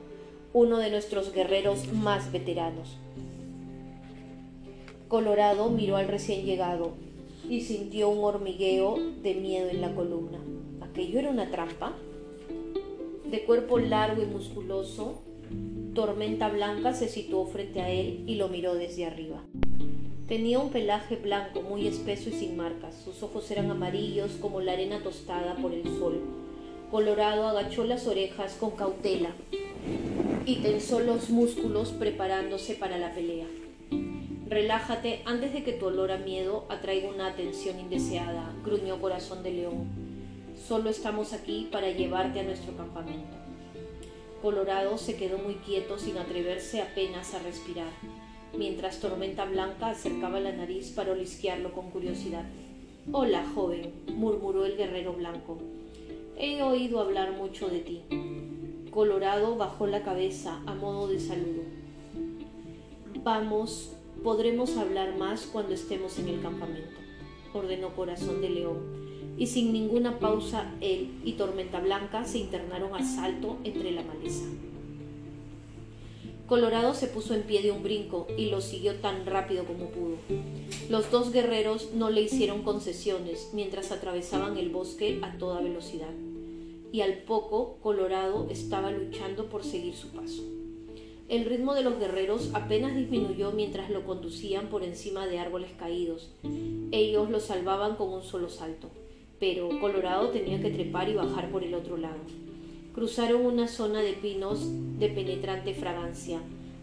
uno 0.54 0.78
de 0.78 0.92
nuestros 0.92 1.32
guerreros 1.32 1.92
más 1.94 2.32
veteranos. 2.32 2.98
Colorado 5.08 5.70
miró 5.70 5.96
al 5.96 6.08
recién 6.08 6.46
llegado 6.46 6.94
y 7.50 7.62
sintió 7.62 8.10
un 8.10 8.24
hormigueo 8.24 8.98
de 9.24 9.36
miedo 9.36 9.70
en 9.70 9.82
la 9.82 9.96
columna. 9.96 10.40
¿Aquello 10.82 11.20
era 11.20 11.30
una 11.30 11.50
trampa? 11.50 11.94
De 13.32 13.46
cuerpo 13.46 13.80
largo 13.80 14.22
y 14.22 14.26
musculoso, 14.26 15.22
Tormenta 15.94 16.50
Blanca 16.50 16.94
se 16.94 17.08
situó 17.08 17.46
frente 17.48 17.82
a 17.82 17.90
él 17.90 18.24
y 18.28 18.36
lo 18.36 18.50
miró 18.50 18.76
desde 18.76 19.06
arriba. 19.06 19.44
Tenía 20.28 20.60
un 20.60 20.72
pelaje 20.72 21.16
blanco 21.16 21.62
muy 21.62 21.88
espeso 21.88 22.30
y 22.30 22.34
sin 22.34 22.58
marcas. 22.58 22.96
Sus 23.04 23.24
ojos 23.24 23.50
eran 23.50 23.72
amarillos 23.72 24.34
como 24.42 24.60
la 24.60 24.74
arena 24.74 25.02
tostada 25.02 25.56
por 25.56 25.72
el 25.72 25.84
sol. 25.84 26.45
Colorado 26.96 27.50
agachó 27.50 27.84
las 27.84 28.08
orejas 28.08 28.54
con 28.54 28.72
cautela 28.72 29.32
y 30.46 30.56
tensó 30.62 31.02
los 31.02 31.30
músculos 31.30 31.90
preparándose 31.90 32.74
para 32.74 32.98
la 32.98 33.14
pelea. 33.14 33.48
Relájate 34.48 35.22
antes 35.26 35.52
de 35.52 35.66
que 35.66 35.74
tu 35.74 35.88
olor 35.88 36.14
a 36.14 36.18
miedo 36.18 36.64
atraiga 36.70 37.10
una 37.10 37.28
atención 37.28 37.82
indeseada, 37.82 38.56
gruñó 38.64 39.02
Corazón 39.02 39.44
de 39.44 39.52
León. 39.52 39.90
Solo 40.56 40.90
estamos 40.90 41.34
aquí 41.34 41.68
para 41.70 41.92
llevarte 41.92 42.40
a 42.40 42.44
nuestro 42.44 42.78
campamento. 42.78 43.36
Colorado 44.42 44.98
se 44.98 45.18
quedó 45.18 45.38
muy 45.38 45.56
quieto 45.56 45.98
sin 45.98 46.18
atreverse 46.18 46.82
apenas 46.82 47.34
a 47.34 47.40
respirar, 47.40 47.92
mientras 48.58 49.02
Tormenta 49.02 49.44
Blanca 49.44 49.90
acercaba 49.90 50.40
la 50.40 50.54
nariz 50.54 50.92
para 50.92 51.12
olisquearlo 51.12 51.74
con 51.74 51.92
curiosidad. 51.92 52.46
Hola, 53.12 53.46
joven, 53.54 53.92
murmuró 54.16 54.66
el 54.66 54.78
guerrero 54.78 55.12
blanco. 55.12 55.58
He 56.38 56.62
oído 56.62 57.00
hablar 57.00 57.34
mucho 57.34 57.70
de 57.70 57.80
ti. 57.80 58.02
Colorado 58.92 59.56
bajó 59.58 59.88
la 59.88 60.04
cabeza 60.04 60.62
a 60.66 60.76
modo 60.76 61.08
de 61.08 61.20
saludo. 61.20 61.64
Vamos, 63.24 63.96
Podremos 64.24 64.76
hablar 64.78 65.18
más 65.18 65.46
cuando 65.46 65.76
estemos 65.76 66.18
en 66.18 66.30
el 66.30 66.42
campamento, 66.42 66.98
ordenó 67.54 67.96
Corazón 67.96 68.42
de 68.42 68.50
León, 68.50 68.80
y 69.38 69.46
sin 69.46 69.72
ninguna 69.72 70.18
pausa 70.18 70.74
él 70.82 71.20
y 71.24 71.34
Tormenta 71.34 71.80
Blanca 71.80 72.26
se 72.26 72.40
internaron 72.40 72.96
a 72.96 73.06
salto 73.06 73.58
entre 73.64 73.92
la 73.92 74.02
maleza. 74.02 74.46
Colorado 76.48 76.96
se 76.96 77.06
puso 77.06 77.36
en 77.36 77.44
pie 77.44 77.62
de 77.62 77.72
un 77.72 77.84
brinco 77.84 78.26
y 78.36 78.48
lo 78.48 78.62
siguió 78.62 78.96
tan 78.96 79.28
rápido 79.28 79.66
como 79.66 79.90
pudo. 79.90 80.18
Los 80.90 81.12
dos 81.12 81.32
guerreros 81.32 81.94
no 81.94 82.10
le 82.10 82.22
hicieron 82.22 82.64
concesiones 82.64 83.52
mientras 83.54 83.92
atravesaban 83.92 84.58
el 84.58 84.70
bosque 84.70 85.20
a 85.22 85.38
toda 85.38 85.62
velocidad, 85.62 86.14
y 86.96 87.02
al 87.02 87.24
poco 87.24 87.78
Colorado 87.84 88.48
estaba 88.50 88.90
luchando 88.90 89.50
por 89.50 89.66
seguir 89.66 89.96
su 89.96 90.12
paso. 90.12 90.44
El 91.28 91.44
ritmo 91.44 91.74
de 91.74 91.84
los 91.84 92.00
guerreros 92.00 92.52
apenas 92.54 92.96
disminuyó 92.96 93.52
mientras 93.52 93.90
lo 93.90 94.06
conducían 94.06 94.70
por 94.70 94.82
encima 94.82 95.28
de 95.28 95.38
árboles 95.38 95.72
caídos. 95.78 96.32
Ellos 96.94 97.30
lo 97.30 97.42
salvaban 97.42 97.98
con 97.98 98.14
un 98.14 98.24
solo 98.24 98.48
salto, 98.48 98.92
pero 99.42 99.68
Colorado 99.82 100.30
tenía 100.30 100.62
que 100.62 100.70
trepar 100.70 101.10
y 101.10 101.16
bajar 101.16 101.52
por 101.52 101.66
el 101.66 101.74
otro 101.74 101.98
lado. 101.98 102.22
Cruzaron 102.94 103.46
una 103.46 103.68
zona 103.68 104.00
de 104.00 104.14
pinos 104.14 104.62
de 104.98 105.10
penetrante 105.10 105.74
fragancia, 105.74 106.40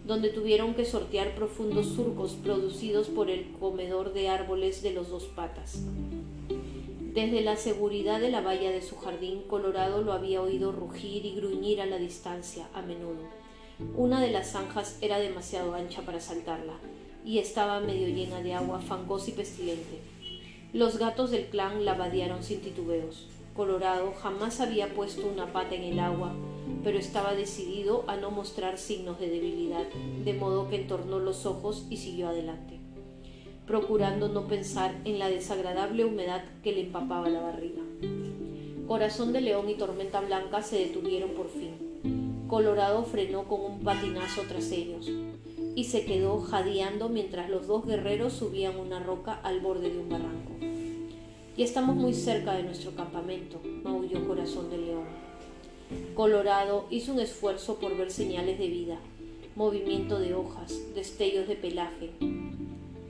donde 0.07 0.29
tuvieron 0.29 0.75
que 0.75 0.85
sortear 0.85 1.35
profundos 1.35 1.87
surcos 1.87 2.33
producidos 2.33 3.09
por 3.09 3.31
el 3.31 3.51
comedor 3.53 4.13
de 4.13 4.29
árboles 4.29 4.83
de 4.83 4.93
los 4.93 5.09
dos 5.09 5.25
patas. 5.25 5.83
Desde 7.13 7.43
la 7.43 7.57
seguridad 7.57 8.21
de 8.21 8.31
la 8.31 8.41
valla 8.41 8.71
de 8.71 8.81
su 8.81 8.97
jardín, 8.97 9.43
Colorado 9.43 10.01
lo 10.01 10.15
había 10.15 10.41
oído 10.41 10.73
rugir 10.73 11.27
y 11.27 11.35
gruñir 11.35 11.83
a 11.83 11.87
la 11.87 11.99
distancia, 11.99 12.71
a 12.73 12.81
menudo. 12.81 13.29
Una 13.95 14.19
de 14.19 14.31
las 14.31 14.53
zanjas 14.53 14.97
era 15.03 15.19
demasiado 15.19 15.75
ancha 15.75 16.01
para 16.07 16.21
saltarla 16.21 16.73
y 17.23 17.39
estaba 17.39 17.81
medio 17.81 18.09
llena 18.09 18.41
de 18.41 18.55
agua 18.55 18.81
fangosa 18.81 19.29
y 19.29 19.35
pestilente. 19.35 20.01
Los 20.73 20.97
gatos 20.97 21.31
del 21.31 21.49
clan 21.49 21.85
la 21.85 21.93
vadearon 21.93 22.43
sin 22.43 22.63
titubeos. 22.63 23.29
Colorado 23.55 24.15
jamás 24.15 24.61
había 24.61 24.95
puesto 24.95 25.27
una 25.27 25.53
pata 25.53 25.75
en 25.75 25.83
el 25.83 25.99
agua, 25.99 26.33
pero 26.83 26.99
estaba 26.99 27.35
decidido 27.35 28.05
a 28.07 28.17
no 28.17 28.31
mostrar 28.31 28.79
signos 28.79 29.21
de 29.21 29.29
debilidad, 29.29 29.87
de 30.25 30.33
modo 30.33 30.71
que 30.71 30.77
entornó 30.77 31.19
los 31.19 31.45
ojos 31.45 31.85
y 31.91 31.99
siguió 31.99 32.29
adelante. 32.29 32.82
Procurando 33.73 34.29
no 34.29 34.49
pensar 34.49 34.95
en 35.07 35.19
la 35.19 35.31
desagradable 35.31 36.05
humedad 36.05 36.45
que 36.63 36.73
le 36.73 36.83
empapaba 36.83 37.31
la 37.31 37.41
barriga. 37.41 37.81
Corazón 38.87 39.33
de 39.33 39.41
León 39.41 39.71
y 39.71 39.77
Tormenta 39.77 40.21
Blanca 40.21 40.61
se 40.61 40.79
detuvieron 40.79 41.31
por 41.31 41.49
fin. 41.49 42.45
Colorado 42.49 43.03
frenó 43.05 43.45
con 43.45 43.63
un 43.63 43.81
patinazo 43.81 44.43
tras 44.47 44.71
ellos 44.73 45.11
y 45.75 45.85
se 45.85 46.05
quedó 46.05 46.43
jadeando 46.43 47.09
mientras 47.09 47.49
los 47.49 47.67
dos 47.67 47.87
guerreros 47.87 48.35
subían 48.35 48.79
una 48.79 49.03
roca 49.03 49.41
al 49.43 49.61
borde 49.61 49.89
de 49.89 49.99
un 50.01 50.11
barranco. 50.11 50.53
Ya 51.57 51.65
estamos 51.65 51.97
muy 51.97 52.13
cerca 52.13 52.53
de 52.53 52.65
nuestro 52.65 52.95
campamento, 52.95 53.59
maulló 53.83 54.29
Corazón 54.29 54.69
de 54.69 54.77
León. 54.77 55.07
Colorado 56.15 56.85
hizo 56.91 57.15
un 57.15 57.21
esfuerzo 57.21 57.77
por 57.77 57.97
ver 57.97 58.11
señales 58.11 58.59
de 58.59 58.69
vida, 58.69 58.99
movimiento 59.57 60.19
de 60.19 60.35
hojas, 60.35 60.79
destellos 60.95 61.49
de 61.49 61.57
pelaje, 61.57 62.11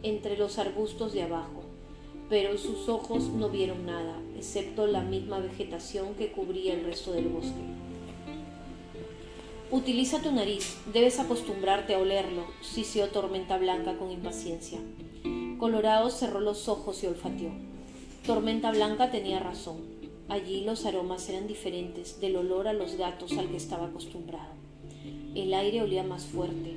entre 0.02 0.36
los 0.36 0.58
arbustos 0.58 1.12
de 1.12 1.22
abajo, 1.22 1.62
pero 2.28 2.56
sus 2.58 2.88
ojos 2.88 3.24
no 3.28 3.48
vieron 3.48 3.86
nada, 3.86 4.18
excepto 4.36 4.86
la 4.86 5.02
misma 5.02 5.38
vegetación 5.38 6.14
que 6.14 6.32
cubría 6.32 6.74
el 6.74 6.84
resto 6.84 7.12
del 7.12 7.28
bosque. 7.28 7.60
Utiliza 9.70 10.20
tu 10.20 10.32
nariz, 10.32 10.76
debes 10.92 11.18
acostumbrarte 11.18 11.94
a 11.94 11.98
olerlo, 11.98 12.44
sisió 12.60 13.08
Tormenta 13.08 13.56
Blanca 13.56 13.96
con 13.96 14.10
impaciencia. 14.10 14.78
Colorado 15.58 16.10
cerró 16.10 16.40
los 16.40 16.68
ojos 16.68 17.02
y 17.02 17.06
olfateó. 17.06 17.50
Tormenta 18.26 18.70
Blanca 18.70 19.10
tenía 19.10 19.38
razón. 19.38 19.78
Allí 20.28 20.64
los 20.64 20.84
aromas 20.86 21.28
eran 21.28 21.46
diferentes 21.46 22.20
del 22.20 22.36
olor 22.36 22.68
a 22.68 22.72
los 22.72 22.96
gatos 22.96 23.36
al 23.38 23.48
que 23.48 23.56
estaba 23.56 23.86
acostumbrado. 23.86 24.52
El 25.34 25.54
aire 25.54 25.82
olía 25.82 26.02
más 26.02 26.24
fuerte, 26.24 26.76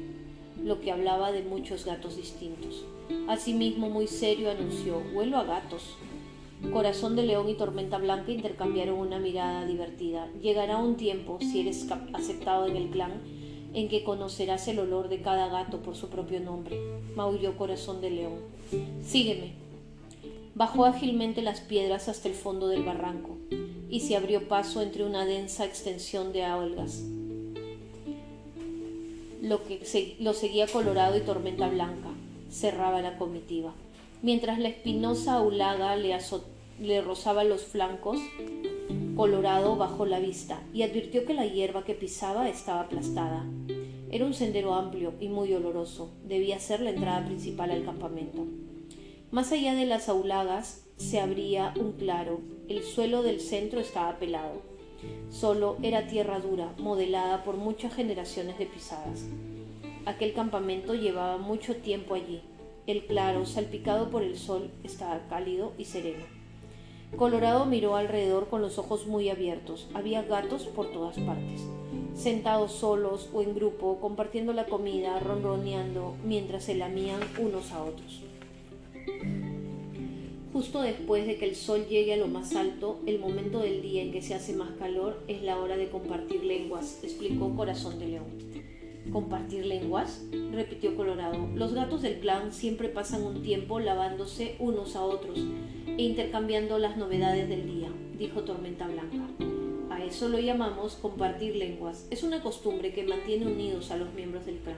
lo 0.63 0.79
que 0.79 0.91
hablaba 0.91 1.31
de 1.31 1.43
muchos 1.43 1.85
gatos 1.85 2.15
distintos. 2.15 2.85
Asimismo, 3.27 3.89
muy 3.89 4.07
serio 4.07 4.51
anunció, 4.51 5.01
huelo 5.13 5.37
a 5.37 5.43
gatos. 5.43 5.97
Corazón 6.71 7.15
de 7.15 7.23
León 7.23 7.49
y 7.49 7.55
Tormenta 7.55 7.97
Blanca 7.97 8.31
intercambiaron 8.31 8.97
una 8.97 9.19
mirada 9.19 9.65
divertida. 9.65 10.29
Llegará 10.41 10.77
un 10.77 10.95
tiempo, 10.95 11.37
si 11.41 11.61
eres 11.61 11.87
aceptado 12.13 12.67
en 12.67 12.75
el 12.75 12.89
clan, 12.89 13.11
en 13.73 13.89
que 13.89 14.03
conocerás 14.03 14.67
el 14.67 14.79
olor 14.79 15.09
de 15.09 15.21
cada 15.21 15.49
gato 15.49 15.81
por 15.81 15.95
su 15.95 16.09
propio 16.09 16.39
nombre, 16.39 16.79
maulló 17.15 17.57
Corazón 17.57 18.01
de 18.01 18.09
León. 18.09 18.39
Sígueme. 19.03 19.53
Bajó 20.55 20.85
ágilmente 20.85 21.41
las 21.41 21.59
piedras 21.59 22.07
hasta 22.07 22.29
el 22.29 22.33
fondo 22.33 22.69
del 22.69 22.83
barranco 22.83 23.37
y 23.89 23.99
se 23.99 24.15
abrió 24.15 24.47
paso 24.47 24.81
entre 24.81 25.03
una 25.03 25.25
densa 25.25 25.65
extensión 25.65 26.31
de 26.31 26.43
algas. 26.43 27.03
Lo 29.41 29.63
que 29.63 30.15
lo 30.19 30.33
seguía 30.33 30.67
Colorado 30.67 31.17
y 31.17 31.21
Tormenta 31.21 31.67
Blanca. 31.67 32.14
Cerraba 32.55 33.01
la 33.01 33.17
comitiva. 33.17 33.73
Mientras 34.21 34.59
la 34.59 34.69
espinosa 34.69 35.33
aulaga 35.33 35.93
le, 35.97 37.01
rozaba 37.01 37.43
los 37.43 37.63
flancos, 37.65 38.17
Colorado 39.17 39.75
bajó 39.75 40.05
la 40.05 40.19
vista 40.19 40.63
y 40.73 40.83
advirtió 40.83 41.25
que 41.25 41.33
la 41.33 41.45
hierba 41.45 41.83
que 41.83 41.95
pisaba 41.95 42.47
estaba 42.47 42.79
aplastada. 42.79 43.45
Era 44.09 44.25
un 44.25 44.33
sendero 44.33 44.73
amplio 44.73 45.15
y 45.19 45.27
muy 45.27 45.53
oloroso. 45.53 46.13
Debía 46.23 46.57
ser 46.59 46.79
la 46.79 46.91
entrada 46.91 47.25
principal 47.25 47.71
al 47.71 47.83
campamento. 47.83 48.45
Más 49.31 49.51
allá 49.51 49.75
de 49.75 49.85
las 49.85 50.07
aulagas 50.07 50.85
se 50.95 51.19
abría 51.19 51.73
un 51.77 51.91
claro. 51.91 52.39
El 52.69 52.83
suelo 52.83 53.21
del 53.21 53.41
centro 53.41 53.81
estaba 53.81 54.17
pelado. 54.17 54.61
Solo 55.29 55.75
era 55.83 56.07
tierra 56.07 56.39
dura, 56.39 56.73
modelada 56.77 57.43
por 57.43 57.57
muchas 57.57 57.93
generaciones 57.93 58.57
de 58.57 58.65
pisadas. 58.65 59.25
Aquel 60.05 60.33
campamento 60.33 60.93
llevaba 60.93 61.37
mucho 61.37 61.77
tiempo 61.77 62.13
allí. 62.13 62.41
El 62.85 63.05
claro, 63.05 63.47
salpicado 63.47 64.11
por 64.11 64.21
el 64.21 64.37
sol, 64.37 64.69
estaba 64.83 65.27
cálido 65.27 65.73
y 65.79 65.85
sereno. 65.85 66.23
Colorado 67.17 67.65
miró 67.65 67.95
alrededor 67.95 68.47
con 68.47 68.61
los 68.61 68.77
ojos 68.77 69.07
muy 69.07 69.29
abiertos. 69.29 69.87
Había 69.95 70.21
gatos 70.21 70.65
por 70.65 70.91
todas 70.91 71.17
partes, 71.17 71.61
sentados 72.13 72.73
solos 72.73 73.29
o 73.33 73.41
en 73.41 73.55
grupo, 73.55 73.99
compartiendo 73.99 74.53
la 74.53 74.65
comida, 74.65 75.19
ronroneando, 75.19 76.15
mientras 76.23 76.65
se 76.65 76.75
lamían 76.75 77.21
unos 77.39 77.71
a 77.71 77.83
otros. 77.83 78.21
Justo 80.53 80.81
después 80.81 81.25
de 81.25 81.37
que 81.37 81.45
el 81.45 81.55
sol 81.55 81.87
llegue 81.89 82.13
a 82.13 82.17
lo 82.17 82.27
más 82.27 82.55
alto, 82.55 82.99
el 83.07 83.19
momento 83.19 83.59
del 83.59 83.81
día 83.81 84.03
en 84.03 84.11
que 84.11 84.21
se 84.21 84.35
hace 84.35 84.53
más 84.53 84.69
calor 84.77 85.23
es 85.27 85.41
la 85.41 85.57
hora 85.57 85.77
de 85.77 85.89
compartir 85.89 86.43
lenguas, 86.43 86.99
explicó 87.03 87.55
Corazón 87.55 87.97
de 87.97 88.07
León. 88.07 88.54
¿Compartir 89.11 89.65
lenguas? 89.65 90.25
repitió 90.51 90.95
Colorado. 90.95 91.47
Los 91.55 91.73
gatos 91.73 92.01
del 92.01 92.19
clan 92.19 92.51
siempre 92.51 92.89
pasan 92.89 93.23
un 93.23 93.41
tiempo 93.41 93.79
lavándose 93.79 94.55
unos 94.59 94.95
a 94.95 95.03
otros 95.03 95.39
e 95.85 96.03
intercambiando 96.03 96.79
las 96.79 96.97
novedades 96.97 97.47
del 97.47 97.65
día, 97.65 97.89
dijo 98.17 98.41
Tormenta 98.41 98.87
Blanca. 98.87 99.27
A 99.89 100.03
eso 100.03 100.27
lo 100.27 100.39
llamamos 100.39 100.95
compartir 100.95 101.55
lenguas. 101.55 102.07
Es 102.11 102.23
una 102.23 102.41
costumbre 102.41 102.93
que 102.93 103.03
mantiene 103.03 103.47
unidos 103.47 103.91
a 103.91 103.97
los 103.97 104.13
miembros 104.13 104.45
del 104.45 104.57
clan. 104.57 104.77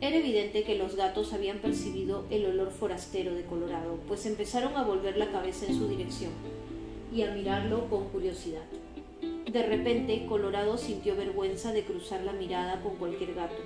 Era 0.00 0.16
evidente 0.16 0.64
que 0.64 0.76
los 0.76 0.96
gatos 0.96 1.32
habían 1.32 1.58
percibido 1.58 2.26
el 2.30 2.44
olor 2.46 2.70
forastero 2.70 3.34
de 3.34 3.44
Colorado, 3.44 3.98
pues 4.06 4.26
empezaron 4.26 4.76
a 4.76 4.84
volver 4.84 5.16
la 5.16 5.30
cabeza 5.30 5.66
en 5.66 5.78
su 5.78 5.88
dirección 5.88 6.32
y 7.12 7.22
a 7.22 7.32
mirarlo 7.34 7.88
con 7.88 8.08
curiosidad. 8.10 8.64
De 9.54 9.62
repente, 9.62 10.26
Colorado 10.26 10.76
sintió 10.76 11.14
vergüenza 11.14 11.72
de 11.72 11.84
cruzar 11.84 12.24
la 12.24 12.32
mirada 12.32 12.82
con 12.82 12.96
cualquier 12.96 13.34
gato, 13.34 13.62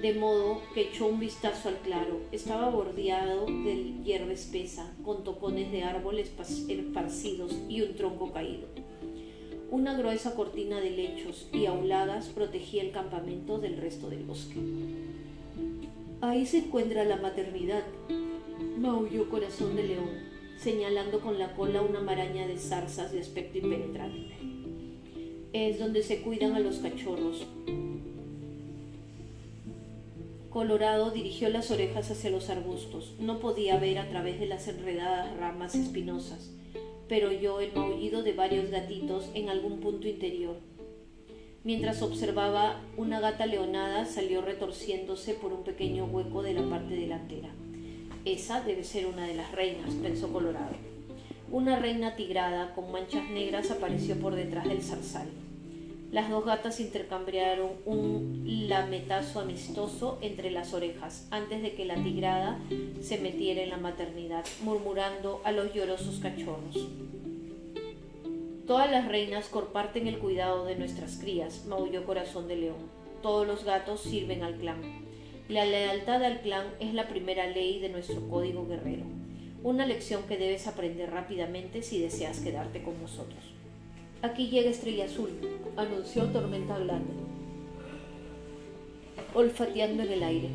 de 0.00 0.14
modo 0.14 0.60
que 0.74 0.88
echó 0.88 1.06
un 1.06 1.20
vistazo 1.20 1.68
al 1.68 1.76
claro. 1.76 2.22
Estaba 2.32 2.70
bordeado 2.70 3.46
de 3.46 4.02
hierba 4.02 4.32
espesa, 4.32 4.92
con 5.04 5.22
topones 5.22 5.70
de 5.70 5.84
árboles 5.84 6.32
esparcidos 6.68 7.56
y 7.68 7.82
un 7.82 7.94
tronco 7.94 8.32
caído. 8.32 8.66
Una 9.70 9.96
gruesa 9.96 10.34
cortina 10.34 10.80
de 10.80 10.90
lechos 10.90 11.48
y 11.52 11.66
auladas 11.66 12.26
protegía 12.26 12.82
el 12.82 12.90
campamento 12.90 13.58
del 13.58 13.76
resto 13.76 14.10
del 14.10 14.24
bosque. 14.24 14.56
Ahí 16.20 16.46
se 16.46 16.58
encuentra 16.58 17.04
la 17.04 17.18
maternidad, 17.18 17.84
maulló 18.76 19.30
Corazón 19.30 19.76
de 19.76 19.84
León, 19.84 20.10
señalando 20.58 21.20
con 21.20 21.38
la 21.38 21.54
cola 21.54 21.80
una 21.80 22.00
maraña 22.00 22.48
de 22.48 22.58
zarzas 22.58 23.12
de 23.12 23.20
aspecto 23.20 23.58
impenetrable 23.58 24.41
es 25.52 25.78
donde 25.78 26.02
se 26.02 26.22
cuidan 26.22 26.54
a 26.54 26.60
los 26.60 26.78
cachorros. 26.78 27.46
Colorado 30.48 31.10
dirigió 31.10 31.48
las 31.48 31.70
orejas 31.70 32.10
hacia 32.10 32.30
los 32.30 32.50
arbustos. 32.50 33.14
No 33.18 33.38
podía 33.40 33.78
ver 33.78 33.98
a 33.98 34.08
través 34.08 34.38
de 34.38 34.46
las 34.46 34.68
enredadas 34.68 35.34
ramas 35.38 35.74
espinosas, 35.74 36.50
pero 37.08 37.30
oyó 37.30 37.60
el 37.60 37.72
maullido 37.72 38.22
de 38.22 38.34
varios 38.34 38.70
gatitos 38.70 39.30
en 39.34 39.48
algún 39.48 39.80
punto 39.80 40.08
interior. 40.08 40.56
Mientras 41.64 42.02
observaba, 42.02 42.82
una 42.96 43.20
gata 43.20 43.46
leonada 43.46 44.04
salió 44.04 44.42
retorciéndose 44.42 45.34
por 45.34 45.52
un 45.52 45.64
pequeño 45.64 46.06
hueco 46.06 46.42
de 46.42 46.54
la 46.54 46.68
parte 46.68 46.96
delantera. 46.96 47.50
Esa 48.24 48.60
debe 48.62 48.84
ser 48.84 49.06
una 49.06 49.26
de 49.26 49.34
las 49.34 49.52
reinas, 49.52 49.94
pensó 49.94 50.32
Colorado. 50.32 50.91
Una 51.52 51.78
reina 51.78 52.16
tigrada 52.16 52.72
con 52.74 52.90
manchas 52.90 53.28
negras 53.28 53.70
apareció 53.70 54.18
por 54.18 54.34
detrás 54.34 54.64
del 54.64 54.80
zarzal. 54.80 55.28
Las 56.10 56.30
dos 56.30 56.46
gatas 56.46 56.80
intercambiaron 56.80 57.72
un 57.84 58.42
lametazo 58.70 59.40
amistoso 59.40 60.18
entre 60.22 60.50
las 60.50 60.72
orejas 60.72 61.28
antes 61.30 61.60
de 61.60 61.74
que 61.74 61.84
la 61.84 62.02
tigrada 62.02 62.58
se 63.02 63.18
metiera 63.18 63.60
en 63.60 63.68
la 63.68 63.76
maternidad, 63.76 64.46
murmurando 64.62 65.42
a 65.44 65.52
los 65.52 65.74
llorosos 65.74 66.20
cachorros. 66.20 66.88
Todas 68.66 68.90
las 68.90 69.06
reinas 69.06 69.48
comparten 69.48 70.06
el 70.06 70.20
cuidado 70.20 70.64
de 70.64 70.76
nuestras 70.76 71.18
crías, 71.18 71.66
maulló 71.66 72.06
Corazón 72.06 72.48
de 72.48 72.56
León. 72.56 72.78
Todos 73.20 73.46
los 73.46 73.64
gatos 73.64 74.00
sirven 74.00 74.42
al 74.42 74.54
clan. 74.54 74.80
La 75.50 75.66
lealtad 75.66 76.24
al 76.24 76.40
clan 76.40 76.64
es 76.80 76.94
la 76.94 77.08
primera 77.08 77.46
ley 77.46 77.78
de 77.78 77.90
nuestro 77.90 78.26
código 78.30 78.66
guerrero, 78.66 79.04
una 79.64 79.86
lección 79.86 80.22
que 80.24 80.36
debes 80.36 80.66
aprender 80.66 81.10
rápidamente 81.10 81.82
si 81.82 82.00
deseas 82.00 82.40
quedarte 82.40 82.82
con 82.82 83.00
nosotros. 83.00 83.40
Aquí 84.22 84.48
llega 84.48 84.70
Estrella 84.70 85.04
Azul, 85.04 85.30
anunció 85.76 86.24
Tormenta 86.26 86.78
Blanca, 86.78 87.12
olfateando 89.34 90.02
en 90.02 90.12
el 90.12 90.22
aire. 90.22 90.48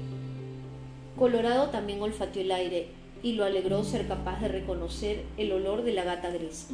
Colorado 1.17 1.69
también 1.69 2.01
olfateó 2.01 2.41
el 2.41 2.51
aire 2.51 2.87
y 3.23 3.33
lo 3.33 3.45
alegró 3.45 3.83
ser 3.83 4.07
capaz 4.07 4.41
de 4.41 4.49
reconocer 4.49 5.23
el 5.37 5.51
olor 5.51 5.83
de 5.83 5.93
la 5.93 6.03
gata 6.03 6.29
gris. 6.29 6.67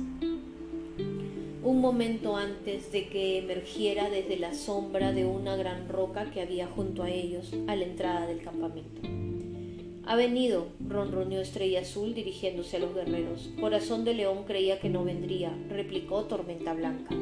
Un 1.63 1.79
momento 1.79 2.35
antes 2.35 2.91
de 2.91 3.07
que 3.07 3.37
emergiera 3.37 4.09
desde 4.09 4.37
la 4.37 4.53
sombra 4.53 5.13
de 5.13 5.25
una 5.25 5.55
gran 5.55 5.87
roca 5.87 6.29
que 6.31 6.41
había 6.41 6.67
junto 6.67 7.03
a 7.03 7.09
ellos 7.09 7.53
a 7.67 7.75
la 7.75 7.85
entrada 7.85 8.27
del 8.27 8.41
campamento. 8.41 9.32
Ha 10.05 10.17
venido, 10.17 10.67
ronroneó 10.85 11.39
Estrella 11.39 11.79
Azul 11.79 12.13
dirigiéndose 12.13 12.75
a 12.75 12.79
los 12.79 12.93
guerreros. 12.93 13.49
Corazón 13.59 14.03
de 14.03 14.13
León 14.13 14.43
creía 14.45 14.79
que 14.79 14.89
no 14.89 15.05
vendría, 15.05 15.57
replicó 15.69 16.25
Tormenta 16.25 16.73
Blanca. 16.73 17.15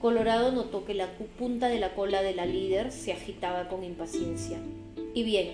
Colorado 0.00 0.52
notó 0.52 0.84
que 0.84 0.94
la 0.94 1.08
punta 1.38 1.68
de 1.68 1.80
la 1.80 1.94
cola 1.94 2.22
de 2.22 2.34
la 2.34 2.46
líder 2.46 2.92
se 2.92 3.12
agitaba 3.12 3.68
con 3.68 3.82
impaciencia. 3.82 4.58
Y 5.12 5.24
bien, 5.24 5.48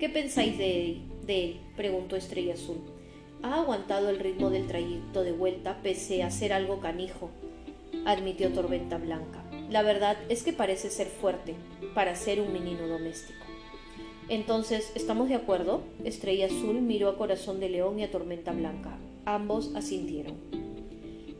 ¿qué 0.00 0.08
pensáis 0.08 0.58
de 0.58 0.80
Eddie? 0.80 1.02
de 1.24 1.44
él? 1.44 1.60
preguntó 1.76 2.16
Estrella 2.16 2.54
Azul. 2.54 2.78
Ha 3.42 3.60
aguantado 3.60 4.08
el 4.08 4.18
ritmo 4.18 4.50
del 4.50 4.66
trayecto 4.66 5.22
de 5.22 5.32
vuelta 5.32 5.82
pese 5.82 6.24
a 6.24 6.32
ser 6.32 6.52
algo 6.52 6.80
canijo, 6.80 7.30
admitió 8.06 8.50
Tormenta 8.50 8.98
Blanca. 8.98 9.44
La 9.70 9.82
verdad 9.82 10.16
es 10.28 10.42
que 10.42 10.52
parece 10.52 10.90
ser 10.90 11.06
fuerte 11.06 11.54
para 11.94 12.16
ser 12.16 12.40
un 12.40 12.52
menino 12.52 12.88
doméstico. 12.88 13.51
Entonces, 14.32 14.92
¿estamos 14.94 15.28
de 15.28 15.34
acuerdo? 15.34 15.82
Estrella 16.04 16.46
Azul 16.46 16.80
miró 16.80 17.10
a 17.10 17.18
Corazón 17.18 17.60
de 17.60 17.68
León 17.68 17.98
y 17.98 18.02
a 18.02 18.10
Tormenta 18.10 18.50
Blanca. 18.52 18.96
Ambos 19.26 19.72
asintieron. 19.74 20.36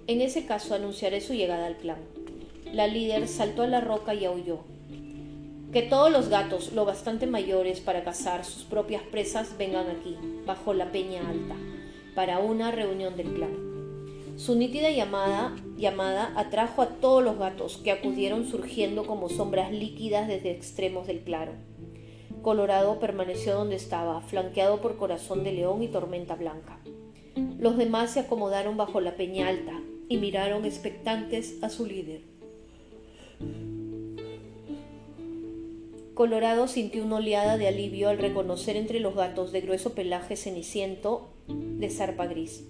En 0.06 0.20
ese 0.20 0.44
caso 0.44 0.74
anunciaré 0.74 1.22
su 1.22 1.32
llegada 1.32 1.64
al 1.64 1.78
clan. 1.78 2.00
La 2.70 2.86
líder 2.86 3.28
saltó 3.28 3.62
a 3.62 3.66
la 3.66 3.80
roca 3.80 4.12
y 4.12 4.26
aulló. 4.26 4.58
Que 5.72 5.80
todos 5.80 6.12
los 6.12 6.28
gatos, 6.28 6.74
lo 6.74 6.84
bastante 6.84 7.26
mayores 7.26 7.80
para 7.80 8.04
cazar 8.04 8.44
sus 8.44 8.64
propias 8.64 9.02
presas, 9.04 9.56
vengan 9.56 9.86
aquí, 9.88 10.14
bajo 10.44 10.74
la 10.74 10.92
peña 10.92 11.26
alta, 11.26 11.56
para 12.14 12.40
una 12.40 12.72
reunión 12.72 13.16
del 13.16 13.32
clan. 13.32 13.56
Su 14.36 14.54
nítida 14.54 14.90
llamada, 14.90 15.56
llamada 15.78 16.34
atrajo 16.36 16.82
a 16.82 16.88
todos 16.88 17.24
los 17.24 17.38
gatos, 17.38 17.78
que 17.78 17.90
acudieron 17.90 18.46
surgiendo 18.46 19.06
como 19.06 19.30
sombras 19.30 19.72
líquidas 19.72 20.28
desde 20.28 20.50
extremos 20.50 21.06
del 21.06 21.20
claro. 21.20 21.52
Colorado 22.42 22.98
permaneció 22.98 23.54
donde 23.54 23.76
estaba, 23.76 24.20
flanqueado 24.20 24.80
por 24.80 24.96
Corazón 24.96 25.44
de 25.44 25.52
León 25.52 25.80
y 25.82 25.88
Tormenta 25.88 26.34
Blanca. 26.34 26.80
Los 27.58 27.76
demás 27.76 28.10
se 28.10 28.20
acomodaron 28.20 28.76
bajo 28.76 29.00
la 29.00 29.14
peña 29.14 29.46
alta 29.46 29.80
y 30.08 30.16
miraron 30.16 30.64
expectantes 30.64 31.62
a 31.62 31.68
su 31.68 31.86
líder. 31.86 32.22
Colorado 36.14 36.66
sintió 36.66 37.04
una 37.04 37.16
oleada 37.16 37.56
de 37.58 37.68
alivio 37.68 38.08
al 38.08 38.18
reconocer 38.18 38.76
entre 38.76 38.98
los 38.98 39.14
gatos 39.14 39.52
de 39.52 39.60
grueso 39.60 39.94
pelaje 39.94 40.34
ceniciento 40.34 41.28
de 41.46 41.90
zarpa 41.90 42.26
gris. 42.26 42.64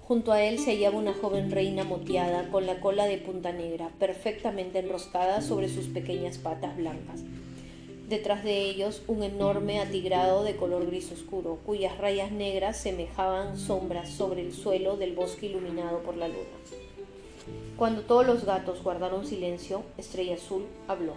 Junto 0.00 0.32
a 0.32 0.42
él 0.42 0.58
se 0.58 0.72
hallaba 0.72 0.98
una 0.98 1.12
joven 1.12 1.50
reina 1.50 1.84
moteada 1.84 2.48
con 2.48 2.66
la 2.66 2.80
cola 2.80 3.04
de 3.04 3.18
punta 3.18 3.52
negra, 3.52 3.90
perfectamente 3.98 4.78
enroscada 4.78 5.42
sobre 5.42 5.68
sus 5.68 5.86
pequeñas 5.86 6.38
patas 6.38 6.76
blancas. 6.76 7.22
Detrás 8.14 8.44
de 8.44 8.60
ellos 8.60 9.02
un 9.08 9.24
enorme 9.24 9.80
atigrado 9.80 10.44
de 10.44 10.54
color 10.54 10.86
gris 10.86 11.10
oscuro, 11.10 11.58
cuyas 11.66 11.98
rayas 11.98 12.30
negras 12.30 12.76
semejaban 12.76 13.58
sombras 13.58 14.08
sobre 14.08 14.40
el 14.42 14.52
suelo 14.52 14.96
del 14.96 15.16
bosque 15.16 15.46
iluminado 15.46 15.98
por 16.04 16.16
la 16.16 16.28
luna. 16.28 16.38
Cuando 17.76 18.02
todos 18.02 18.24
los 18.24 18.44
gatos 18.44 18.84
guardaron 18.84 19.26
silencio, 19.26 19.82
Estrella 19.98 20.36
Azul 20.36 20.64
habló. 20.86 21.14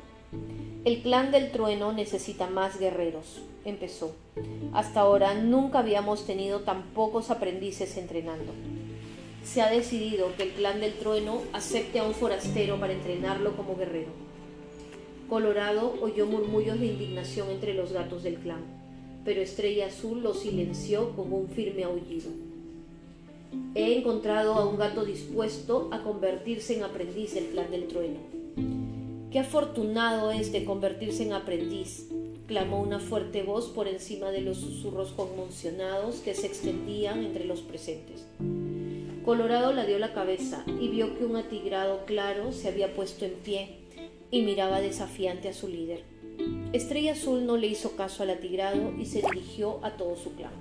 El 0.86 1.04
clan 1.04 1.30
del 1.30 1.52
trueno 1.52 1.94
necesita 1.94 2.48
más 2.48 2.80
guerreros, 2.80 3.44
empezó. 3.64 4.16
Hasta 4.74 5.02
ahora 5.02 5.36
nunca 5.36 5.80
habíamos 5.80 6.26
tenido 6.26 6.62
tan 6.62 6.82
pocos 6.96 7.30
aprendices 7.30 7.96
entrenando. 7.98 8.54
Se 9.44 9.62
ha 9.62 9.70
decidido 9.70 10.36
que 10.36 10.42
el 10.42 10.50
clan 10.54 10.82
del 10.82 10.94
trueno 10.94 11.44
acepte 11.54 12.00
a 12.00 12.04
un 12.04 12.16
forastero 12.16 12.80
para 12.80 12.94
entrenarlo 12.94 13.56
como 13.56 13.76
guerrero. 13.76 14.10
Colorado 15.30 15.94
oyó 16.02 16.26
murmullos 16.26 16.80
de 16.80 16.86
indignación 16.86 17.50
entre 17.50 17.74
los 17.74 17.92
gatos 17.92 18.24
del 18.24 18.36
clan, 18.36 18.64
pero 19.26 19.42
Estrella 19.42 19.88
Azul 19.88 20.24
lo 20.24 20.34
silenció 20.34 21.14
con 21.18 21.34
un 21.34 21.50
firme 21.50 21.84
aullido. 21.84 22.30
He 23.76 23.98
encontrado 23.98 24.54
a 24.54 24.66
un 24.66 24.78
gato 24.78 25.04
dispuesto 25.04 25.90
a 25.92 26.02
convertirse 26.02 26.78
en 26.78 26.84
aprendiz 26.84 27.34
del 27.34 27.48
clan 27.48 27.72
del 27.72 27.88
trueno. 27.88 28.20
Qué 29.30 29.40
afortunado 29.40 30.32
es 30.32 30.54
de 30.54 30.64
convertirse 30.64 31.24
en 31.24 31.34
aprendiz, 31.34 32.08
clamó 32.48 32.82
una 32.82 33.00
fuerte 33.00 33.44
voz 33.44 33.68
por 33.68 33.90
encima 33.90 34.32
de 34.32 34.40
los 34.40 34.58
susurros 34.58 35.12
conmocionados 35.12 36.22
que 36.22 36.36
se 36.36 36.48
extendían 36.48 37.26
entre 37.26 37.44
los 37.44 37.60
presentes. 37.60 38.26
Colorado 39.26 39.74
la 39.74 39.86
dio 39.86 40.00
la 40.00 40.14
cabeza 40.14 40.64
y 40.80 40.88
vio 40.88 41.18
que 41.18 41.26
un 41.26 41.36
atigrado 41.36 42.06
claro 42.06 42.54
se 42.54 42.70
había 42.70 42.94
puesto 42.94 43.26
en 43.26 43.34
pie 43.34 43.87
y 44.32 44.42
miraba 44.42 44.82
desafiante 44.82 45.50
a 45.50 45.54
su 45.54 45.68
líder. 45.68 46.04
Estrella 46.74 47.14
Azul 47.14 47.46
no 47.46 47.58
le 47.58 47.68
hizo 47.68 47.96
caso 47.96 48.24
al 48.24 48.30
atigrado 48.30 48.94
y 48.98 49.06
se 49.06 49.22
dirigió 49.22 49.80
a 49.84 49.98
todo 49.98 50.16
su 50.16 50.34
clan. 50.34 50.52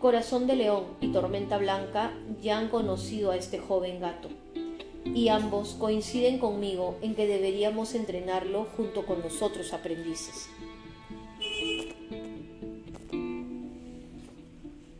Corazón 0.00 0.46
de 0.46 0.56
León 0.56 0.84
y 1.00 1.08
Tormenta 1.08 1.58
Blanca 1.58 2.12
ya 2.42 2.58
han 2.58 2.68
conocido 2.68 3.30
a 3.30 3.36
este 3.36 3.58
joven 3.58 4.00
gato, 4.00 4.28
y 5.04 5.28
ambos 5.28 5.74
coinciden 5.74 6.38
conmigo 6.38 6.96
en 7.02 7.14
que 7.14 7.26
deberíamos 7.26 7.94
entrenarlo 7.94 8.66
junto 8.76 9.06
con 9.06 9.22
los 9.22 9.42
otros 9.42 9.72
aprendices. 9.72 10.48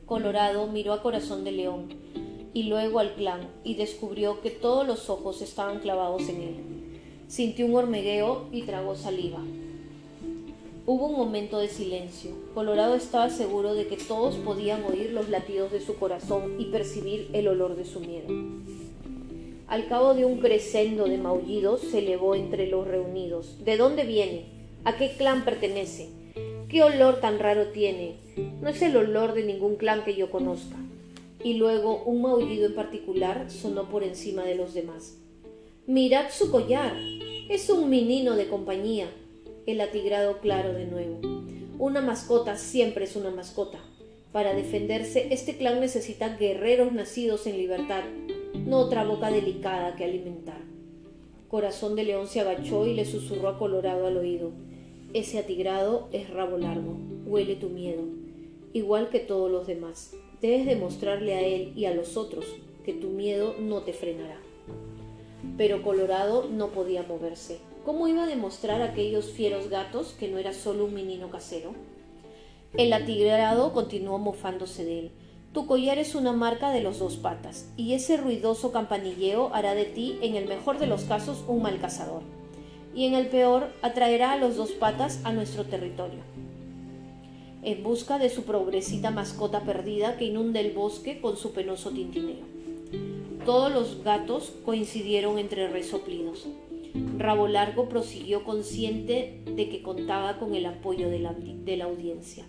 Colorado 0.07 0.67
miró 0.67 0.93
a 0.93 1.03
Corazón 1.03 1.43
de 1.43 1.53
León 1.53 1.88
y 2.55 2.65
luego 2.65 2.99
al 2.99 3.15
clan 3.15 3.49
y 3.65 3.75
descubrió 3.75 4.41
que 4.41 4.51
todos 4.51 4.87
los 4.87 5.09
ojos 5.09 5.41
estaban 5.41 5.81
clavados 5.81 6.29
en 6.29 6.43
él. 6.43 6.72
Sintió 7.33 7.64
un 7.64 7.75
hormigueo 7.75 8.49
y 8.53 8.61
tragó 8.64 8.95
saliva. 8.95 9.38
Hubo 10.85 11.07
un 11.07 11.16
momento 11.16 11.61
de 11.61 11.68
silencio. 11.68 12.33
Colorado 12.53 12.95
estaba 12.95 13.31
seguro 13.31 13.73
de 13.73 13.87
que 13.87 13.97
todos 13.97 14.37
podían 14.37 14.85
oír 14.85 15.12
los 15.12 15.31
latidos 15.31 15.73
de 15.73 15.81
su 15.81 15.97
corazón 15.97 16.57
y 16.61 16.66
percibir 16.66 17.31
el 17.33 17.49
olor 17.49 17.75
de 17.75 17.87
su 17.87 18.01
miedo. 18.01 18.29
Al 19.66 19.88
cabo 19.88 20.12
de 20.12 20.27
un 20.27 20.40
crescendo 20.40 21.07
de 21.07 21.16
maullidos 21.16 21.81
se 21.81 22.01
elevó 22.01 22.35
entre 22.35 22.66
los 22.66 22.87
reunidos. 22.87 23.64
¿De 23.64 23.79
dónde 23.79 24.05
viene? 24.05 24.45
¿A 24.85 24.99
qué 24.99 25.12
clan 25.16 25.47
pertenece? 25.47 26.11
¿Qué 26.68 26.83
olor 26.83 27.21
tan 27.21 27.38
raro 27.38 27.68
tiene? 27.68 28.16
No 28.61 28.68
es 28.68 28.83
el 28.83 28.95
olor 28.95 29.33
de 29.33 29.45
ningún 29.45 29.77
clan 29.77 30.05
que 30.05 30.16
yo 30.16 30.31
conozca. 30.31 30.77
Y 31.42 31.55
luego 31.55 32.03
un 32.05 32.21
maullido 32.21 32.66
en 32.66 32.75
particular 32.75 33.51
sonó 33.51 33.88
por 33.88 34.05
encima 34.05 34.42
de 34.45 34.55
los 34.55 34.75
demás. 34.75 35.16
Mirad 35.87 36.31
su 36.31 36.49
collar. 36.53 36.95
Es 37.53 37.69
un 37.69 37.91
menino 37.91 38.35
de 38.35 38.49
compañía. 38.49 39.11
El 39.67 39.83
atigrado 39.83 40.38
claro 40.38 40.73
de 40.73 40.87
nuevo. 40.87 41.21
Una 41.79 42.01
mascota 42.01 42.57
siempre 42.57 43.05
es 43.05 43.15
una 43.15 43.31
mascota. 43.31 43.79
Para 44.33 44.55
defenderse, 44.55 45.27
este 45.31 45.59
clan 45.59 45.79
necesita 45.79 46.38
guerreros 46.38 46.95
nacidos 46.95 47.47
en 47.47 47.59
libertad, 47.59 48.05
no 48.55 48.79
otra 48.79 49.05
boca 49.05 49.31
delicada 49.31 49.97
que 49.97 50.05
alimentar. 50.05 50.62
Corazón 51.49 51.95
de 51.95 52.05
León 52.05 52.27
se 52.27 52.41
agachó 52.41 52.87
y 52.87 52.95
le 52.95 53.05
susurró 53.05 53.49
a 53.49 53.59
Colorado 53.59 54.07
al 54.07 54.17
oído. 54.17 54.53
Ese 55.12 55.38
atigrado 55.38 56.09
es 56.11 56.31
rabo 56.31 56.57
largo, 56.57 56.97
huele 57.27 57.57
tu 57.57 57.69
miedo, 57.69 58.05
igual 58.73 59.11
que 59.11 59.21
todos 59.21 59.51
los 59.51 59.67
demás. 59.67 60.15
Debes 60.41 60.65
demostrarle 60.65 61.35
a 61.35 61.43
él 61.43 61.75
y 61.77 61.85
a 61.85 61.93
los 61.93 62.17
otros 62.17 62.47
que 62.83 62.95
tu 62.95 63.11
miedo 63.11 63.57
no 63.61 63.83
te 63.83 63.93
frenará 63.93 64.41
pero 65.57 65.83
Colorado 65.83 66.48
no 66.50 66.68
podía 66.68 67.02
moverse. 67.02 67.59
¿Cómo 67.85 68.09
iba 68.09 68.24
a 68.24 68.28
demostrar 68.28 68.81
a 68.81 68.87
aquellos 68.87 69.31
fieros 69.31 69.68
gatos 69.68 70.14
que 70.18 70.28
no 70.28 70.38
era 70.38 70.52
solo 70.52 70.85
un 70.85 70.94
menino 70.94 71.31
casero? 71.31 71.74
El 72.74 72.92
atigrado 72.92 73.72
continuó 73.72 74.18
mofándose 74.18 74.85
de 74.85 74.98
él. 75.00 75.12
Tu 75.52 75.66
collar 75.66 75.98
es 75.98 76.14
una 76.14 76.33
marca 76.33 76.70
de 76.70 76.81
los 76.81 76.98
dos 76.98 77.16
patas, 77.16 77.68
y 77.76 77.92
ese 77.92 78.16
ruidoso 78.16 78.72
campanilleo 78.72 79.50
hará 79.52 79.74
de 79.74 79.85
ti, 79.85 80.18
en 80.22 80.37
el 80.37 80.48
mejor 80.48 80.78
de 80.78 80.87
los 80.87 81.02
casos, 81.02 81.44
un 81.46 81.61
mal 81.61 81.78
cazador, 81.78 82.22
y 82.94 83.05
en 83.05 83.14
el 83.14 83.26
peor 83.26 83.68
atraerá 83.83 84.33
a 84.33 84.38
los 84.38 84.57
dos 84.57 84.70
patas 84.70 85.20
a 85.24 85.33
nuestro 85.33 85.64
territorio, 85.64 86.20
en 87.62 87.83
busca 87.83 88.18
de 88.18 88.31
su 88.31 88.44
progresita 88.44 89.11
mascota 89.11 89.61
perdida 89.61 90.16
que 90.16 90.24
inunda 90.24 90.59
el 90.61 90.72
bosque 90.72 91.20
con 91.20 91.37
su 91.37 91.52
penoso 91.52 91.90
tintineo. 91.90 92.46
Todos 93.44 93.72
los 93.72 94.05
gatos 94.05 94.52
coincidieron 94.64 95.37
entre 95.37 95.66
resoplidos. 95.66 96.46
Rabo 97.18 97.48
Largo 97.48 97.88
prosiguió 97.88 98.44
consciente 98.44 99.40
de 99.46 99.68
que 99.68 99.83
contaba 99.83 100.38
con 100.38 100.55
el 100.55 100.64
apoyo 100.64 101.11
de 101.11 101.18
la, 101.18 101.85
audiencia. 101.85 102.44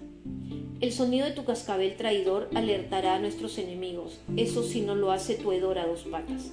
El 0.82 0.92
sonido 0.92 1.26
de 1.26 1.32
tu 1.32 1.46
cascabel 1.46 1.96
traidor 1.98 2.48
alertará 2.54 3.16
a 3.16 3.20
nuestros 3.20 3.58
enemigos, 3.58 4.20
eso 4.38 4.62
si 4.62 4.82
no 4.82 4.94
lo 4.94 5.12
hace 5.12 5.34
tu 5.34 5.52
hedor 5.52 5.80
a 5.80 5.88
dos 5.88 6.04
patas. 6.04 6.52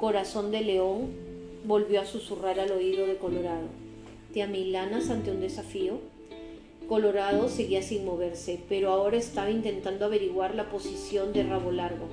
Corazón 0.00 0.50
de 0.50 0.62
león 0.62 1.10
volvió 1.64 2.00
a 2.00 2.06
susurrar 2.06 2.58
al 2.58 2.72
oído 2.72 3.06
de 3.06 3.16
Colorado. 3.16 3.68
¿Te 4.32 4.42
amilanas 4.42 5.08
ante 5.08 5.30
un 5.30 5.40
desafío? 5.40 6.00
Colorado 6.88 7.48
seguía 7.48 7.82
sin 7.82 8.04
moverse, 8.04 8.58
pero 8.68 8.90
ahora 8.90 9.18
estaba 9.18 9.50
intentando 9.50 10.04
averiguar 10.04 10.56
la 10.56 10.68
posición 10.68 11.32
de 11.32 11.44
Rabo 11.44 11.70
Largo 11.70 12.08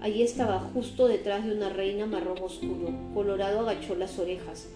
Allí 0.00 0.22
estaba 0.22 0.58
justo 0.58 1.08
detrás 1.08 1.44
de 1.44 1.52
una 1.52 1.70
reina 1.70 2.06
marrón 2.06 2.38
oscuro. 2.42 2.90
Colorado 3.14 3.60
agachó 3.60 3.94
las 3.94 4.18
orejas, 4.18 4.68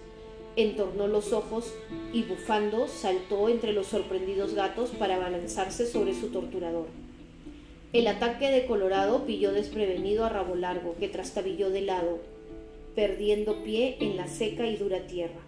entornó 0.55 1.07
los 1.07 1.31
ojos 1.31 1.73
y 2.11 2.23
bufando 2.23 2.87
saltó 2.87 3.47
entre 3.47 3.71
los 3.71 3.87
sorprendidos 3.87 4.55
gatos 4.55 4.89
para 4.91 5.15
abalanzarse 5.15 5.85
sobre 5.85 6.13
su 6.13 6.29
torturador. 6.29 6.87
El 7.93 8.07
ataque 8.07 8.49
de 8.49 8.65
Colorado 8.65 9.25
pilló 9.25 9.51
desprevenido 9.51 10.25
a 10.25 10.29
Rabo 10.29 10.55
Largo, 10.55 10.95
que 10.99 11.09
trastabilló 11.09 11.69
de 11.69 11.81
lado, 11.81 12.19
perdiendo 12.95 13.63
pie 13.63 13.97
en 13.99 14.17
la 14.17 14.27
seca 14.27 14.65
y 14.65 14.77
dura 14.77 15.07
tierra. 15.07 15.41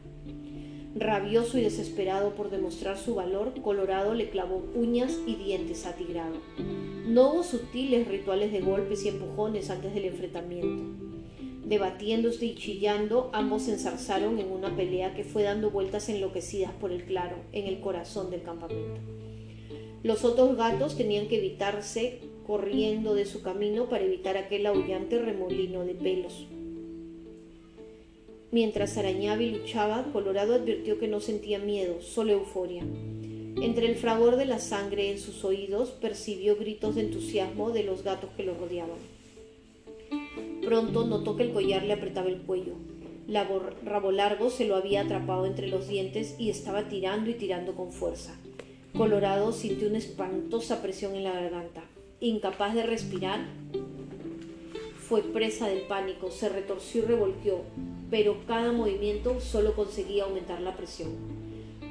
Rabioso 0.96 1.58
y 1.58 1.64
desesperado 1.64 2.36
por 2.36 2.52
demostrar 2.52 3.00
su 3.00 3.16
valor, 3.16 3.54
Colorado 3.64 4.14
le 4.14 4.30
clavó 4.30 4.64
uñas 4.76 5.18
y 5.26 5.36
dientes 5.36 5.88
a 5.88 5.96
Tigrado. 5.96 6.36
No 7.08 7.34
hubo 7.34 7.44
sutiles 7.44 8.08
rituales 8.08 8.52
de 8.52 8.62
golpes 8.62 9.04
y 9.04 9.10
empujones 9.10 9.72
antes 9.72 9.96
del 9.96 10.06
enfrentamiento. 10.06 10.84
Debatiéndose 11.66 12.46
y 12.46 12.56
chillando, 12.56 13.32
ambos 13.34 13.64
se 13.64 13.72
enzarzaron 13.72 14.38
en 14.38 14.52
una 14.52 14.76
pelea 14.76 15.16
que 15.16 15.24
fue 15.24 15.42
dando 15.42 15.72
vueltas 15.72 16.10
enloquecidas 16.10 16.72
por 16.74 16.92
el 16.92 17.06
claro 17.06 17.38
en 17.54 17.66
el 17.66 17.80
corazón 17.80 18.30
del 18.30 18.44
campamento. 18.44 19.02
Los 20.04 20.24
otros 20.24 20.56
gatos 20.58 20.96
tenían 20.96 21.28
que 21.28 21.38
evitarse 21.38 22.20
corriendo 22.46 23.16
de 23.16 23.26
su 23.26 23.42
camino 23.42 23.90
para 23.90 24.04
evitar 24.04 24.38
aquel 24.38 24.68
aullante 24.68 25.18
remolino 25.18 25.86
de 25.86 25.96
pelos. 25.96 26.48
Mientras 28.54 29.00
arañaba 29.00 29.42
y 29.42 29.50
luchaba, 29.50 30.06
Colorado 30.14 30.54
advirtió 30.54 31.00
que 31.00 31.08
no 31.08 31.20
sentía 31.20 31.58
miedo, 31.58 32.04
solo 32.04 32.34
euforia. 32.34 32.84
Entre 32.84 33.88
el 33.88 33.96
fragor 33.96 34.36
de 34.36 34.46
la 34.46 34.60
sangre 34.60 35.10
en 35.10 35.18
sus 35.18 35.44
oídos 35.44 35.90
percibió 35.90 36.56
gritos 36.56 36.94
de 36.94 37.02
entusiasmo 37.02 37.72
de 37.72 37.82
los 37.82 38.04
gatos 38.04 38.30
que 38.38 38.44
lo 38.44 38.54
rodeaban. 38.54 39.00
Pronto 40.64 41.04
notó 41.08 41.36
que 41.36 41.42
el 41.42 41.52
collar 41.52 41.82
le 41.82 41.94
apretaba 41.94 42.30
el 42.30 42.42
cuello. 42.42 42.74
La 43.28 43.50
rabo 43.84 44.12
largo 44.12 44.52
se 44.52 44.68
lo 44.68 44.76
había 44.76 45.02
atrapado 45.02 45.48
entre 45.48 45.68
los 45.68 45.88
dientes 45.88 46.36
y 46.38 46.52
estaba 46.52 46.90
tirando 46.90 47.32
y 47.32 47.34
tirando 47.34 47.74
con 47.74 47.92
fuerza. 47.92 48.40
Colorado 48.96 49.52
sintió 49.52 49.88
una 49.88 49.98
espantosa 49.98 50.84
presión 50.84 51.16
en 51.16 51.24
la 51.24 51.34
garganta. 51.34 51.86
Incapaz 52.20 52.76
de 52.76 52.84
respirar, 52.84 53.48
fue 55.08 55.22
presa 55.22 55.68
del 55.68 55.82
pánico, 55.82 56.32
se 56.32 56.48
retorció 56.48 57.04
y 57.04 57.06
revolvió, 57.06 57.60
pero 58.10 58.38
cada 58.48 58.72
movimiento 58.72 59.42
solo 59.42 59.76
conseguía 59.76 60.24
aumentar 60.24 60.62
la 60.62 60.78
presión. 60.78 61.10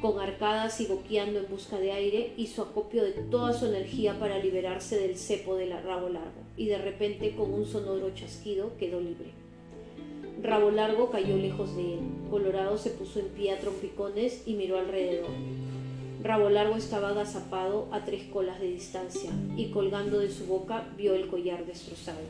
Con 0.01 0.19
arcadas 0.19 0.81
y 0.81 0.87
boqueando 0.87 1.39
en 1.39 1.49
busca 1.49 1.79
de 1.79 1.93
aire, 1.93 2.33
hizo 2.39 2.63
acopio 2.63 3.05
de 3.05 3.13
toda 3.13 3.53
su 3.53 3.67
energía 3.67 4.19
para 4.19 4.39
liberarse 4.39 4.99
del 4.99 5.17
cepo 5.17 5.57
del 5.57 5.73
rabo 5.83 6.09
largo, 6.09 6.41
y 6.57 6.67
de 6.67 6.79
repente, 6.79 7.37
con 7.37 7.53
un 7.53 7.67
sonoro 7.67 8.11
chasquido, 8.15 8.77
quedó 8.79 9.01
libre. 9.01 9.31
Rabo 10.43 10.71
largo 10.71 11.11
cayó 11.11 11.37
lejos 11.37 11.77
de 11.77 11.95
él. 11.95 12.01
Colorado 12.31 12.79
se 12.79 12.91
puso 12.91 13.21
en 13.21 13.29
pie 13.29 13.53
a 13.53 13.61
trompicones 13.61 14.43
y 14.47 14.55
miró 14.55 14.79
alrededor. 14.79 15.31
Rabo 16.23 16.49
largo 16.49 16.77
estaba 16.77 17.11
agazapado 17.11 17.89
a 17.93 18.05
tres 18.05 18.25
colas 18.25 18.59
de 18.59 18.69
distancia 18.69 19.31
y 19.57 19.71
colgando 19.71 20.19
de 20.19 20.31
su 20.31 20.47
boca 20.47 20.89
vio 20.97 21.15
el 21.15 21.29
collar 21.29 21.67
destrozado. 21.67 22.21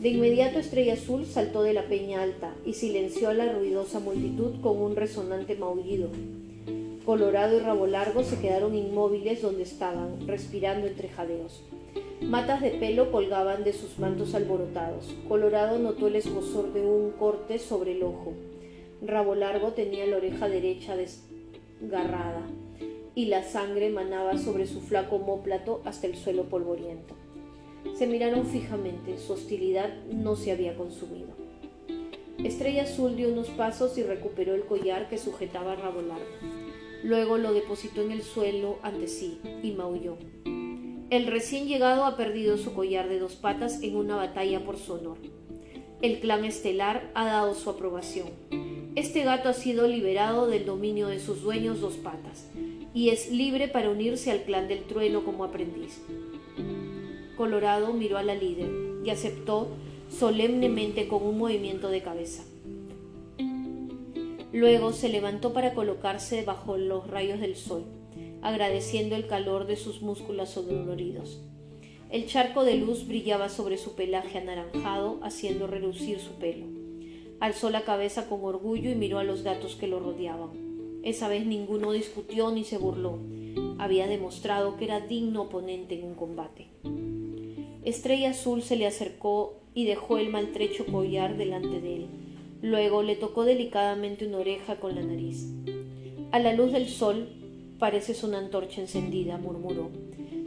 De 0.00 0.08
inmediato 0.08 0.58
Estrella 0.58 0.94
Azul 0.94 1.26
saltó 1.26 1.62
de 1.62 1.74
la 1.74 1.82
peña 1.82 2.22
alta 2.22 2.54
y 2.64 2.72
silenció 2.72 3.28
a 3.28 3.34
la 3.34 3.52
ruidosa 3.52 4.00
multitud 4.00 4.58
con 4.62 4.78
un 4.80 4.96
resonante 4.96 5.56
maullido. 5.56 6.08
Colorado 7.04 7.58
y 7.58 7.60
Rabo 7.60 7.86
Largo 7.86 8.24
se 8.24 8.40
quedaron 8.40 8.74
inmóviles 8.74 9.42
donde 9.42 9.62
estaban, 9.62 10.26
respirando 10.26 10.86
entre 10.86 11.10
jadeos. 11.10 11.62
Matas 12.22 12.62
de 12.62 12.70
pelo 12.70 13.12
colgaban 13.12 13.62
de 13.62 13.74
sus 13.74 13.98
mantos 13.98 14.34
alborotados. 14.34 15.14
Colorado 15.28 15.78
notó 15.78 16.06
el 16.06 16.16
escosor 16.16 16.72
de 16.72 16.80
un 16.80 17.10
corte 17.10 17.58
sobre 17.58 17.92
el 17.92 18.02
ojo. 18.02 18.32
Rabo 19.02 19.34
Largo 19.34 19.72
tenía 19.72 20.06
la 20.06 20.16
oreja 20.16 20.48
derecha 20.48 20.96
desgarrada 20.96 22.46
y 23.14 23.26
la 23.26 23.42
sangre 23.42 23.90
manaba 23.90 24.38
sobre 24.38 24.66
su 24.66 24.80
flaco 24.80 25.18
móplato 25.18 25.82
hasta 25.84 26.06
el 26.06 26.16
suelo 26.16 26.44
polvoriento. 26.44 27.14
Se 27.96 28.06
miraron 28.06 28.46
fijamente, 28.46 29.18
su 29.18 29.34
hostilidad 29.34 29.92
no 30.12 30.36
se 30.36 30.52
había 30.52 30.76
consumido. 30.76 31.28
Estrella 32.44 32.84
Azul 32.84 33.16
dio 33.16 33.28
unos 33.28 33.48
pasos 33.48 33.98
y 33.98 34.02
recuperó 34.02 34.54
el 34.54 34.64
collar 34.64 35.08
que 35.08 35.18
sujetaba 35.18 35.72
a 35.72 35.76
Rabo 35.76 36.00
Largo. 36.00 36.24
Luego 37.02 37.36
lo 37.36 37.52
depositó 37.52 38.02
en 38.02 38.12
el 38.12 38.22
suelo 38.22 38.78
ante 38.82 39.08
sí 39.08 39.40
y 39.62 39.72
maulló. 39.72 40.16
El 41.10 41.26
recién 41.26 41.66
llegado 41.66 42.04
ha 42.04 42.16
perdido 42.16 42.56
su 42.56 42.72
collar 42.72 43.08
de 43.08 43.18
dos 43.18 43.34
patas 43.34 43.82
en 43.82 43.96
una 43.96 44.16
batalla 44.16 44.64
por 44.64 44.78
su 44.78 44.94
honor. 44.94 45.18
El 46.02 46.20
clan 46.20 46.44
estelar 46.44 47.10
ha 47.14 47.26
dado 47.26 47.54
su 47.54 47.68
aprobación. 47.68 48.28
Este 48.94 49.22
gato 49.22 49.48
ha 49.48 49.52
sido 49.52 49.86
liberado 49.86 50.46
del 50.46 50.64
dominio 50.64 51.08
de 51.08 51.20
sus 51.20 51.42
dueños 51.42 51.80
dos 51.80 51.94
patas 51.94 52.48
y 52.94 53.10
es 53.10 53.30
libre 53.30 53.68
para 53.68 53.90
unirse 53.90 54.30
al 54.30 54.42
clan 54.42 54.66
del 54.68 54.84
trueno 54.84 55.24
como 55.24 55.44
aprendiz. 55.44 56.00
Colorado 57.40 57.94
miró 57.94 58.18
a 58.18 58.22
la 58.22 58.34
líder 58.34 58.68
y 59.02 59.08
aceptó 59.08 59.68
solemnemente 60.10 61.08
con 61.08 61.22
un 61.22 61.38
movimiento 61.38 61.88
de 61.88 62.02
cabeza. 62.02 62.44
Luego 64.52 64.92
se 64.92 65.08
levantó 65.08 65.54
para 65.54 65.72
colocarse 65.72 66.44
bajo 66.44 66.76
los 66.76 67.06
rayos 67.06 67.40
del 67.40 67.56
sol, 67.56 67.84
agradeciendo 68.42 69.16
el 69.16 69.26
calor 69.26 69.66
de 69.66 69.76
sus 69.76 70.02
músculos 70.02 70.54
doloridos. 70.54 71.40
El 72.10 72.26
charco 72.26 72.62
de 72.64 72.76
luz 72.76 73.08
brillaba 73.08 73.48
sobre 73.48 73.78
su 73.78 73.94
pelaje 73.94 74.36
anaranjado, 74.36 75.18
haciendo 75.22 75.66
relucir 75.66 76.20
su 76.20 76.32
pelo. 76.32 76.66
Alzó 77.40 77.70
la 77.70 77.84
cabeza 77.84 78.28
con 78.28 78.44
orgullo 78.44 78.90
y 78.90 78.96
miró 78.96 79.18
a 79.18 79.24
los 79.24 79.44
gatos 79.44 79.76
que 79.76 79.86
lo 79.86 79.98
rodeaban. 79.98 80.50
Esa 81.02 81.26
vez 81.28 81.46
ninguno 81.46 81.92
discutió 81.92 82.50
ni 82.50 82.64
se 82.64 82.76
burló. 82.76 83.18
Había 83.78 84.06
demostrado 84.08 84.76
que 84.76 84.84
era 84.84 85.00
digno 85.00 85.44
oponente 85.44 85.98
en 85.98 86.04
un 86.04 86.14
combate. 86.14 86.68
Estrella 87.84 88.30
Azul 88.30 88.62
se 88.62 88.76
le 88.76 88.86
acercó 88.86 89.60
y 89.74 89.86
dejó 89.86 90.18
el 90.18 90.28
maltrecho 90.28 90.84
collar 90.84 91.36
delante 91.36 91.80
de 91.80 91.96
él. 91.96 92.06
Luego 92.60 93.02
le 93.02 93.16
tocó 93.16 93.44
delicadamente 93.44 94.26
una 94.26 94.38
oreja 94.38 94.76
con 94.76 94.94
la 94.94 95.02
nariz. 95.02 95.46
A 96.30 96.38
la 96.38 96.52
luz 96.52 96.72
del 96.72 96.88
sol 96.88 97.28
pareces 97.78 98.22
una 98.22 98.38
antorcha 98.38 98.82
encendida, 98.82 99.38
murmuró. 99.38 99.90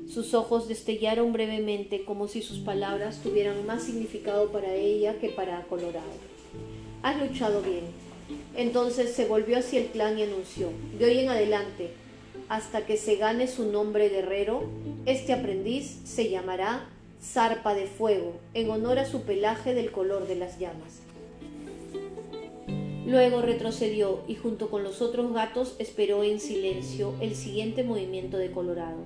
Sus 0.08 0.36
ojos 0.36 0.68
destellaron 0.68 1.34
brevemente 1.34 2.06
como 2.06 2.28
si 2.28 2.44
sus 2.44 2.60
palabras 2.60 3.22
tuvieran 3.24 3.66
más 3.66 3.84
significado 3.84 4.52
para 4.52 4.76
ella 4.76 5.18
que 5.20 5.30
para 5.30 5.64
Colorado. 5.64 6.12
Has 7.02 7.20
luchado 7.20 7.62
bien. 7.64 7.86
Entonces 8.56 9.14
se 9.14 9.26
volvió 9.26 9.58
hacia 9.58 9.80
el 9.82 9.88
clan 9.88 10.20
y 10.20 10.24
anunció, 10.24 10.70
de 11.00 11.06
hoy 11.06 11.20
en 11.20 11.30
adelante, 11.30 11.90
hasta 12.48 12.86
que 12.86 12.98
se 12.98 13.16
gane 13.16 13.48
su 13.48 13.72
nombre 13.72 14.10
guerrero, 14.10 14.70
este 15.06 15.34
aprendiz 15.34 16.02
se 16.04 16.30
llamará 16.30 16.88
zarpa 17.24 17.74
de 17.74 17.88
fuego, 17.88 18.34
en 18.54 18.70
honor 18.70 19.00
a 19.00 19.06
su 19.06 19.22
pelaje 19.22 19.74
del 19.74 19.92
color 19.92 20.28
de 20.28 20.36
las 20.36 20.60
llamas. 20.60 21.02
Luego 23.06 23.42
retrocedió 23.42 24.24
y 24.28 24.36
junto 24.36 24.70
con 24.70 24.84
los 24.84 25.02
otros 25.02 25.34
gatos 25.34 25.76
esperó 25.80 26.24
en 26.24 26.40
silencio 26.40 27.14
el 27.22 27.36
siguiente 27.36 27.84
movimiento 27.84 28.38
de 28.38 28.52
Colorado. 28.52 29.06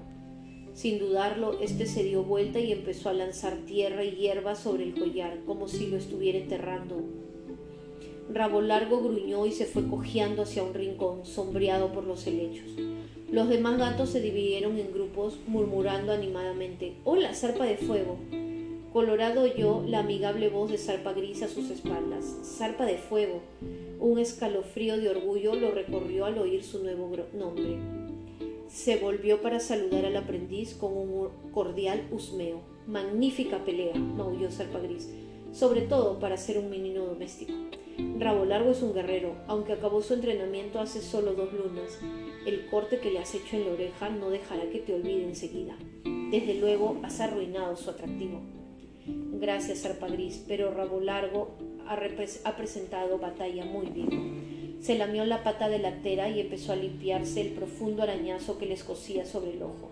Sin 0.73 0.99
dudarlo, 0.99 1.59
este 1.61 1.85
se 1.85 2.03
dio 2.03 2.23
vuelta 2.23 2.59
y 2.59 2.71
empezó 2.71 3.09
a 3.09 3.13
lanzar 3.13 3.57
tierra 3.65 4.03
y 4.03 4.11
hierba 4.11 4.55
sobre 4.55 4.83
el 4.83 4.99
collar, 4.99 5.39
como 5.45 5.67
si 5.67 5.87
lo 5.87 5.97
estuviera 5.97 6.37
enterrando. 6.37 7.03
Rabo 8.31 8.61
Largo 8.61 9.01
gruñó 9.01 9.45
y 9.45 9.51
se 9.51 9.65
fue 9.65 9.87
cojeando 9.87 10.43
hacia 10.43 10.63
un 10.63 10.73
rincón, 10.73 11.25
sombreado 11.25 11.91
por 11.93 12.03
los 12.03 12.27
helechos. 12.27 12.69
Los 13.31 13.49
demás 13.49 13.77
gatos 13.77 14.09
se 14.09 14.21
dividieron 14.21 14.77
en 14.77 14.93
grupos, 14.93 15.37
murmurando 15.47 16.13
animadamente: 16.13 16.93
¡Hola, 17.03 17.33
zarpa 17.33 17.65
de 17.65 17.75
fuego! 17.75 18.17
Colorado 18.93 19.41
oyó 19.41 19.83
la 19.85 19.99
amigable 19.99 20.47
voz 20.49 20.71
de 20.71 20.77
Zarpa 20.77 21.11
Gris 21.11 21.43
a 21.43 21.49
sus 21.49 21.69
espaldas. 21.69 22.37
Zarpa 22.41 22.85
de 22.85 22.97
fuego. 22.97 23.41
Un 23.99 24.17
escalofrío 24.17 24.97
de 24.97 25.09
orgullo 25.09 25.55
lo 25.55 25.71
recorrió 25.71 26.25
al 26.25 26.37
oír 26.37 26.63
su 26.63 26.81
nuevo 26.81 27.11
nombre. 27.33 27.77
Se 28.69 28.95
volvió 28.95 29.41
para 29.41 29.59
saludar 29.59 30.05
al 30.05 30.15
aprendiz 30.15 30.73
con 30.73 30.97
un 30.97 31.29
cordial 31.51 32.07
husmeo. 32.11 32.61
Magnífica 32.87 33.63
pelea, 33.65 33.93
maulló 33.95 34.49
Zarpa 34.49 34.79
Gris, 34.79 35.09
sobre 35.51 35.81
todo 35.81 36.17
para 36.19 36.37
ser 36.37 36.57
un 36.57 36.69
menino 36.69 37.05
doméstico. 37.05 37.53
Rabo 38.17 38.45
Largo 38.45 38.71
es 38.71 38.81
un 38.81 38.93
guerrero, 38.93 39.35
aunque 39.47 39.73
acabó 39.73 40.01
su 40.01 40.13
entrenamiento 40.13 40.79
hace 40.79 41.01
solo 41.01 41.33
dos 41.33 41.51
lunas. 41.51 41.99
El 42.47 42.65
corte 42.67 42.99
que 42.99 43.11
le 43.11 43.19
has 43.19 43.35
hecho 43.35 43.57
en 43.57 43.65
la 43.65 43.73
oreja 43.73 44.07
no 44.07 44.29
dejará 44.29 44.69
que 44.69 44.79
te 44.79 44.93
olvide 44.93 45.25
enseguida. 45.25 45.75
Desde 46.31 46.53
luego 46.53 46.95
has 47.03 47.19
arruinado 47.19 47.75
su 47.75 47.89
atractivo. 47.89 48.39
Gracias, 49.05 49.85
Arpa 49.85 50.07
Gris, 50.07 50.45
pero 50.47 50.71
Rabo 50.71 51.01
Largo 51.01 51.57
ha, 51.89 52.55
presentado 52.55 53.19
batalla 53.19 53.65
muy 53.65 53.87
bien. 53.87 54.77
Se 54.79 54.97
lamió 54.97 55.25
la 55.25 55.43
pata 55.43 55.67
delantera 55.67 56.29
y 56.29 56.39
empezó 56.39 56.71
a 56.71 56.77
limpiarse 56.77 57.41
el 57.41 57.49
profundo 57.49 58.03
arañazo 58.03 58.57
que 58.57 58.65
le 58.65 58.75
escocía 58.75 59.25
sobre 59.25 59.51
el 59.51 59.63
ojo. 59.63 59.89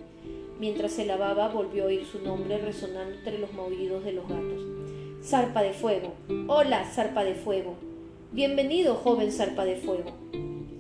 Mientras 0.58 0.94
se 0.94 1.06
lavaba, 1.06 1.50
volvió 1.50 1.84
a 1.84 1.88
oír 1.88 2.06
su 2.06 2.22
nombre 2.22 2.58
resonando 2.60 3.18
entre 3.18 3.38
los 3.38 3.52
maullidos 3.52 4.06
de 4.06 4.14
los 4.14 4.30
gatos. 4.30 4.66
Zarpa 5.22 5.62
de 5.62 5.74
fuego. 5.74 6.14
Hola, 6.48 6.86
zarpa 6.86 7.26
de 7.26 7.36
fuego. 7.36 7.76
Bienvenido, 8.32 8.96
joven 8.96 9.34
zarpa 9.34 9.66
de 9.66 9.76
fuego. 9.76 10.25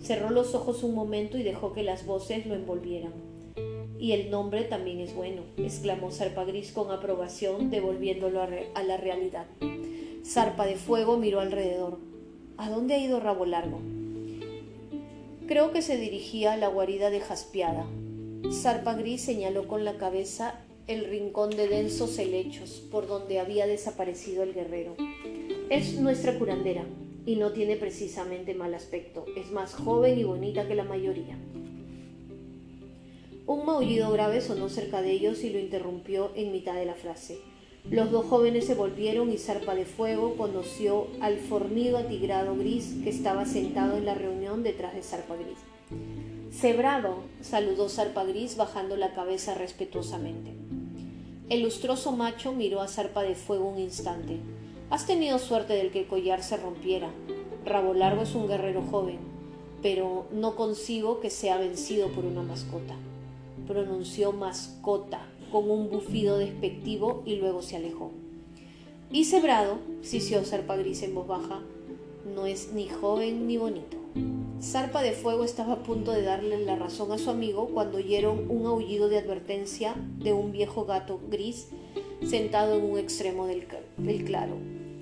Cerró 0.05 0.29
los 0.29 0.53
ojos 0.53 0.83
un 0.83 0.93
momento 0.93 1.35
y 1.35 1.41
dejó 1.41 1.73
que 1.73 1.81
las 1.81 2.05
voces 2.05 2.45
lo 2.45 2.53
envolvieran. 2.53 3.11
Y 3.97 4.11
el 4.11 4.29
nombre 4.29 4.63
también 4.63 4.99
es 4.99 5.15
bueno, 5.15 5.41
exclamó 5.57 6.11
Zarpa 6.11 6.43
Gris 6.43 6.71
con 6.71 6.91
aprobación, 6.91 7.71
devolviéndolo 7.71 8.39
a, 8.43 8.83
la 8.83 8.97
realidad. 8.97 9.47
Zarpa 10.23 10.67
de 10.67 10.75
fuego 10.75 11.17
miró 11.17 11.39
alrededor. 11.39 11.97
¿A 12.55 12.69
dónde 12.69 12.93
ha 12.93 12.99
ido 12.99 13.19
Rabo 13.19 13.47
Largo? 13.47 13.79
Creo 15.47 15.71
que 15.71 15.81
se 15.81 15.97
dirigía 15.97 16.53
a 16.53 16.57
la 16.57 16.67
guarida 16.67 17.09
de 17.09 17.21
Jaspiada. 17.21 17.87
Zarpa 18.51 18.93
Gris 18.93 19.21
señaló 19.21 19.67
con 19.67 19.85
la 19.85 19.97
cabeza 19.97 20.59
el 20.85 21.05
rincón 21.05 21.49
de 21.49 21.67
densos 21.67 22.19
helechos 22.19 22.83
por 22.91 23.07
donde 23.07 23.39
había 23.39 23.65
desaparecido 23.65 24.43
el 24.43 24.53
guerrero. 24.53 24.95
Es 25.71 25.99
nuestra 25.99 26.37
curandera 26.37 26.85
y 27.25 27.35
no 27.35 27.51
tiene 27.51 27.75
precisamente 27.75 28.53
mal 28.53 28.73
aspecto. 28.73 29.25
Es 29.35 29.51
más 29.51 29.73
joven 29.73 30.19
y 30.19 30.23
bonita 30.23 30.67
que 30.67 30.75
la 30.75 30.83
mayoría. 30.83 31.37
Un 33.47 33.65
maullido 33.65 34.11
grave 34.11 34.41
sonó 34.41 34.69
cerca 34.69 35.01
de 35.01 35.11
ellos 35.11 35.43
y 35.43 35.51
lo 35.51 35.59
interrumpió 35.59 36.31
en 36.35 36.51
mitad 36.51 36.75
de 36.75 36.85
la 36.85 36.95
frase. 36.95 37.37
Los 37.89 38.09
dos 38.09 38.25
jóvenes 38.25 38.65
se 38.65 38.73
volvieron 38.73 39.31
y 39.31 39.37
Zarpa 39.37 39.75
de 39.75 39.85
Fuego 39.85 40.35
conoció 40.37 41.07
al 41.21 41.37
fornido 41.37 41.99
atigrado 41.99 42.55
gris 42.55 42.95
que 43.03 43.11
estaba 43.11 43.45
sentado 43.45 43.97
en 43.97 44.05
la 44.05 44.15
reunión 44.15 44.63
detrás 44.63 44.95
de 44.95 45.03
Zarpa 45.03 45.35
Gris. 45.35 45.59
Cebrado, 46.51 47.17
saludó 47.41 47.87
Zarpa 47.87 48.23
Gris 48.23 48.57
bajando 48.57 48.97
la 48.97 49.13
cabeza 49.13 49.53
respetuosamente. 49.53 50.51
El 51.49 51.61
lustroso 51.61 52.11
macho 52.11 52.53
miró 52.53 52.81
a 52.81 52.87
Zarpa 52.87 53.21
de 53.21 53.35
Fuego 53.35 53.67
un 53.67 53.77
instante. 53.77 54.39
Has 54.91 55.07
tenido 55.07 55.39
suerte 55.39 55.73
del 55.73 55.91
que 55.91 56.01
el 56.01 56.07
collar 56.07 56.43
se 56.43 56.57
rompiera. 56.57 57.09
Rabo 57.65 57.95
Largo 57.95 58.21
es 58.21 58.35
un 58.35 58.47
guerrero 58.47 58.83
joven, 58.83 59.17
pero 59.81 60.27
no 60.31 60.55
consigo 60.55 61.19
que 61.19 61.31
sea 61.31 61.57
vencido 61.57 62.09
por 62.09 62.23
una 62.23 62.43
mascota. 62.43 62.95
Pronunció 63.67 64.31
mascota 64.31 65.27
con 65.51 65.71
un 65.71 65.89
bufido 65.89 66.37
despectivo 66.37 67.23
y 67.25 67.37
luego 67.37 67.63
se 67.63 67.77
alejó. 67.77 68.11
Y 69.11 69.25
Cebrado, 69.25 69.79
sisió 70.03 70.43
Zarpa 70.43 70.75
Gris 70.75 71.01
en 71.01 71.15
voz 71.15 71.27
baja, 71.27 71.61
no 72.35 72.45
es 72.45 72.71
ni 72.73 72.87
joven 72.87 73.47
ni 73.47 73.57
bonito. 73.57 73.97
Zarpa 74.61 75.01
de 75.01 75.13
Fuego 75.13 75.43
estaba 75.43 75.73
a 75.73 75.83
punto 75.83 76.11
de 76.11 76.21
darle 76.21 76.63
la 76.63 76.75
razón 76.75 77.11
a 77.11 77.17
su 77.17 77.31
amigo 77.31 77.69
cuando 77.73 77.97
oyeron 77.97 78.49
un 78.49 78.65
aullido 78.65 79.09
de 79.09 79.17
advertencia 79.17 79.95
de 80.19 80.33
un 80.33 80.51
viejo 80.51 80.85
gato 80.85 81.19
gris 81.29 81.69
sentado 82.23 82.75
en 82.75 82.83
un 82.83 82.97
extremo 82.97 83.45
del, 83.45 83.65
claro. 84.25 84.55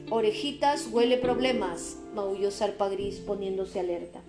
Orejitas, 0.10 0.90
huele 0.92 1.18
problemas, 1.18 1.98
maulló 2.14 2.52
Zarpa 2.52 2.90
Gris 2.90 3.20
poniéndose 3.20 3.80
alerta. 3.80 4.22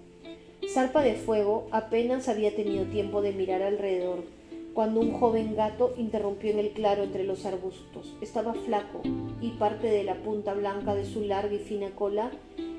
Zarpa 0.73 1.03
de 1.03 1.15
Fuego 1.15 1.67
apenas 1.73 2.29
había 2.29 2.55
tenido 2.55 2.85
tiempo 2.87 3.23
de 3.23 3.33
mirar 3.33 3.63
alrededor 3.63 4.25
cuando 4.73 5.01
un 5.01 5.13
joven 5.13 5.55
gato 5.55 5.95
interrumpió 5.97 6.51
en 6.51 6.59
el 6.59 6.71
claro 6.71 7.05
entre 7.05 7.25
los 7.25 7.45
arbustos. 7.45 8.15
Estaba 8.21 8.55
flaco 8.55 9.03
y 9.41 9.51
parte 9.51 9.89
de 9.89 10.05
la 10.05 10.15
punta 10.15 10.55
blanca 10.55 10.95
de 10.95 11.05
su 11.05 11.23
larga 11.23 11.55
y 11.55 11.59
fina 11.59 11.91
cola 11.91 12.31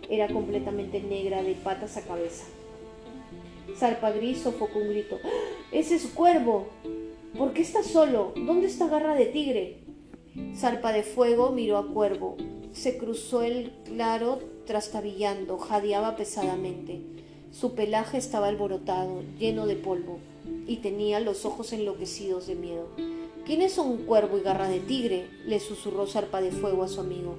era 0.10 0.28
completamente 0.28 1.02
negra 1.02 1.44
de 1.44 1.54
patas 1.54 1.98
a 1.98 2.02
cabeza. 2.02 2.46
Zarpa 3.78 4.12
Gris 4.12 4.40
sofocó 4.40 4.80
un 4.80 4.90
grito. 4.90 5.20
¡Ah! 5.24 5.30
¡Ese 5.72 5.96
es 5.96 6.08
Cuervo! 6.08 6.68
¿Por 7.38 7.54
qué 7.54 7.62
está 7.62 7.84
solo? 7.84 8.34
¿Dónde 8.36 8.68
está 8.68 8.88
Garra 8.88 9.16
de 9.16 9.26
Tigre? 9.26 9.80
Zarpa 10.56 10.94
de 10.94 11.04
Fuego 11.04 11.52
miró 11.52 11.78
a 11.78 11.88
Cuervo. 11.88 12.38
Se 12.76 12.98
cruzó 12.98 13.42
el 13.42 13.72
claro 13.86 14.40
trastabillando, 14.66 15.58
jadeaba 15.58 16.18
pesadamente. 16.18 17.00
Su 17.50 17.74
pelaje 17.74 18.18
estaba 18.18 18.50
alborotado, 18.50 19.24
lleno 19.40 19.66
de 19.66 19.78
polvo 19.78 20.20
y 20.68 20.78
tenía 20.78 21.22
los 21.22 21.46
ojos 21.46 21.72
enloquecidos 21.72 22.48
de 22.48 22.56
miedo. 22.56 22.90
¿Quiénes 23.46 23.72
son 23.72 24.00
Cuervo 24.00 24.38
y 24.38 24.42
Garra 24.42 24.68
de 24.68 24.82
Tigre? 24.82 25.30
le 25.46 25.62
susurró 25.62 26.06
Zarpa 26.06 26.42
de 26.42 26.52
Fuego 26.52 26.84
a 26.84 26.90
su 26.90 27.00
amigo, 27.00 27.38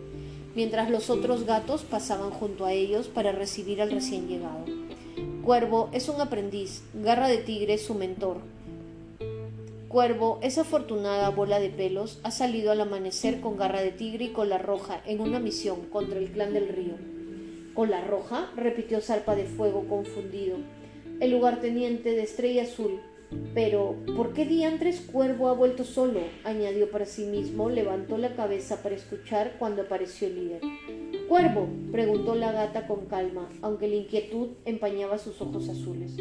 mientras 0.55 0.89
los 0.89 1.11
otros 1.11 1.45
gatos 1.45 1.83
pasaban 1.83 2.31
junto 2.31 2.65
a 2.65 2.73
ellos 2.73 3.09
para 3.09 3.33
recibir 3.33 3.83
al 3.83 3.91
recién 3.91 4.29
llegado. 4.29 4.65
Cuervo 5.45 5.91
es 5.93 6.09
un 6.09 6.19
aprendiz, 6.19 6.83
Garra 6.95 7.29
de 7.29 7.39
Tigre 7.39 7.75
es 7.75 7.83
su 7.83 7.95
mentor. 7.95 8.39
Cuervo, 9.89 10.41
esa 10.43 10.63
afortunada 10.63 11.31
bola 11.31 11.61
de 11.61 11.71
pelos, 11.71 12.21
ha 12.23 12.31
salido 12.31 12.73
al 12.73 12.81
amanecer 12.81 13.41
con 13.41 13.57
Garra 13.57 13.83
de 13.83 13.93
Tigre 13.93 14.27
y 14.27 14.33
Cola 14.33 14.59
Roja 14.59 15.01
en 15.07 15.21
una 15.21 15.39
misión 15.39 15.83
contra 15.91 16.19
el 16.19 16.31
clan 16.31 16.53
del 16.53 16.69
río. 16.69 16.95
¿Cola 17.75 18.01
Roja? 18.03 18.51
repitió 18.57 19.01
Zarpa 19.01 19.37
de 19.37 19.45
Fuego 19.45 19.87
confundido. 19.89 20.57
El 21.21 21.31
lugarteniente 21.31 22.11
de 22.11 22.23
Estrella 22.23 22.65
Azul 22.65 23.01
pero, 23.55 23.97
¿por 24.17 24.33
qué 24.33 24.45
diantres 24.45 25.01
Cuervo 25.01 25.49
ha 25.49 25.53
vuelto 25.53 25.85
solo? 25.85 26.21
añadió 26.45 26.91
para 26.91 27.07
sí 27.07 27.25
mismo, 27.25 27.71
levantó 27.71 28.19
la 28.19 28.37
cabeza 28.37 28.83
para 28.83 28.95
escuchar 28.95 29.57
cuando 29.59 29.83
apareció 29.83 30.29
el 30.29 30.37
líder. 30.37 30.61
Cuervo, 31.29 31.69
preguntó 31.91 32.35
la 32.35 32.53
gata 32.53 32.87
con 32.87 33.07
calma, 33.07 33.49
aunque 33.63 33.89
la 33.89 33.97
inquietud 33.97 34.51
empañaba 34.65 35.19
sus 35.19 35.41
ojos 35.41 35.69
azules. 35.69 36.17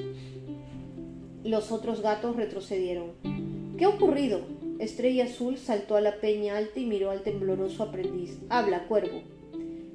Los 1.43 1.71
otros 1.71 2.01
gatos 2.01 2.35
retrocedieron. 2.35 3.34
¿Qué 3.77 3.85
ha 3.85 3.89
ocurrido? 3.89 4.41
Estrella 4.79 5.25
Azul 5.25 5.57
saltó 5.57 5.95
a 5.95 6.01
la 6.01 6.19
peña 6.19 6.57
alta 6.57 6.79
y 6.79 6.85
miró 6.85 7.11
al 7.11 7.23
tembloroso 7.23 7.83
aprendiz. 7.83 8.37
Habla, 8.49 8.87
Cuervo. 8.87 9.21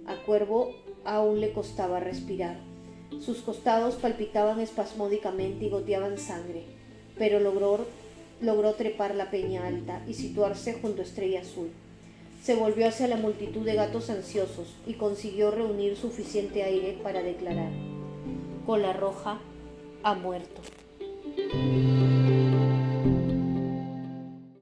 A 0.06 0.16
Cuervo 0.24 0.74
aún 1.04 1.40
le 1.40 1.52
costaba 1.52 2.00
respirar. 2.00 2.58
Sus 3.20 3.38
costados 3.38 3.96
palpitaban 3.96 4.60
espasmódicamente 4.60 5.66
y 5.66 5.70
goteaban 5.70 6.18
sangre 6.18 6.80
pero 7.20 7.38
logró, 7.38 7.84
logró 8.40 8.72
trepar 8.72 9.14
la 9.14 9.30
peña 9.30 9.66
alta 9.66 10.02
y 10.08 10.14
situarse 10.14 10.72
junto 10.72 11.02
a 11.02 11.04
Estrella 11.04 11.42
Azul. 11.42 11.68
Se 12.42 12.54
volvió 12.54 12.88
hacia 12.88 13.08
la 13.08 13.16
multitud 13.16 13.62
de 13.62 13.74
gatos 13.74 14.08
ansiosos 14.08 14.74
y 14.86 14.94
consiguió 14.94 15.50
reunir 15.50 15.98
suficiente 15.98 16.62
aire 16.62 16.98
para 17.02 17.22
declarar. 17.22 17.72
Cola 18.64 18.94
Roja 18.94 19.38
ha 20.02 20.14
muerto. 20.14 20.62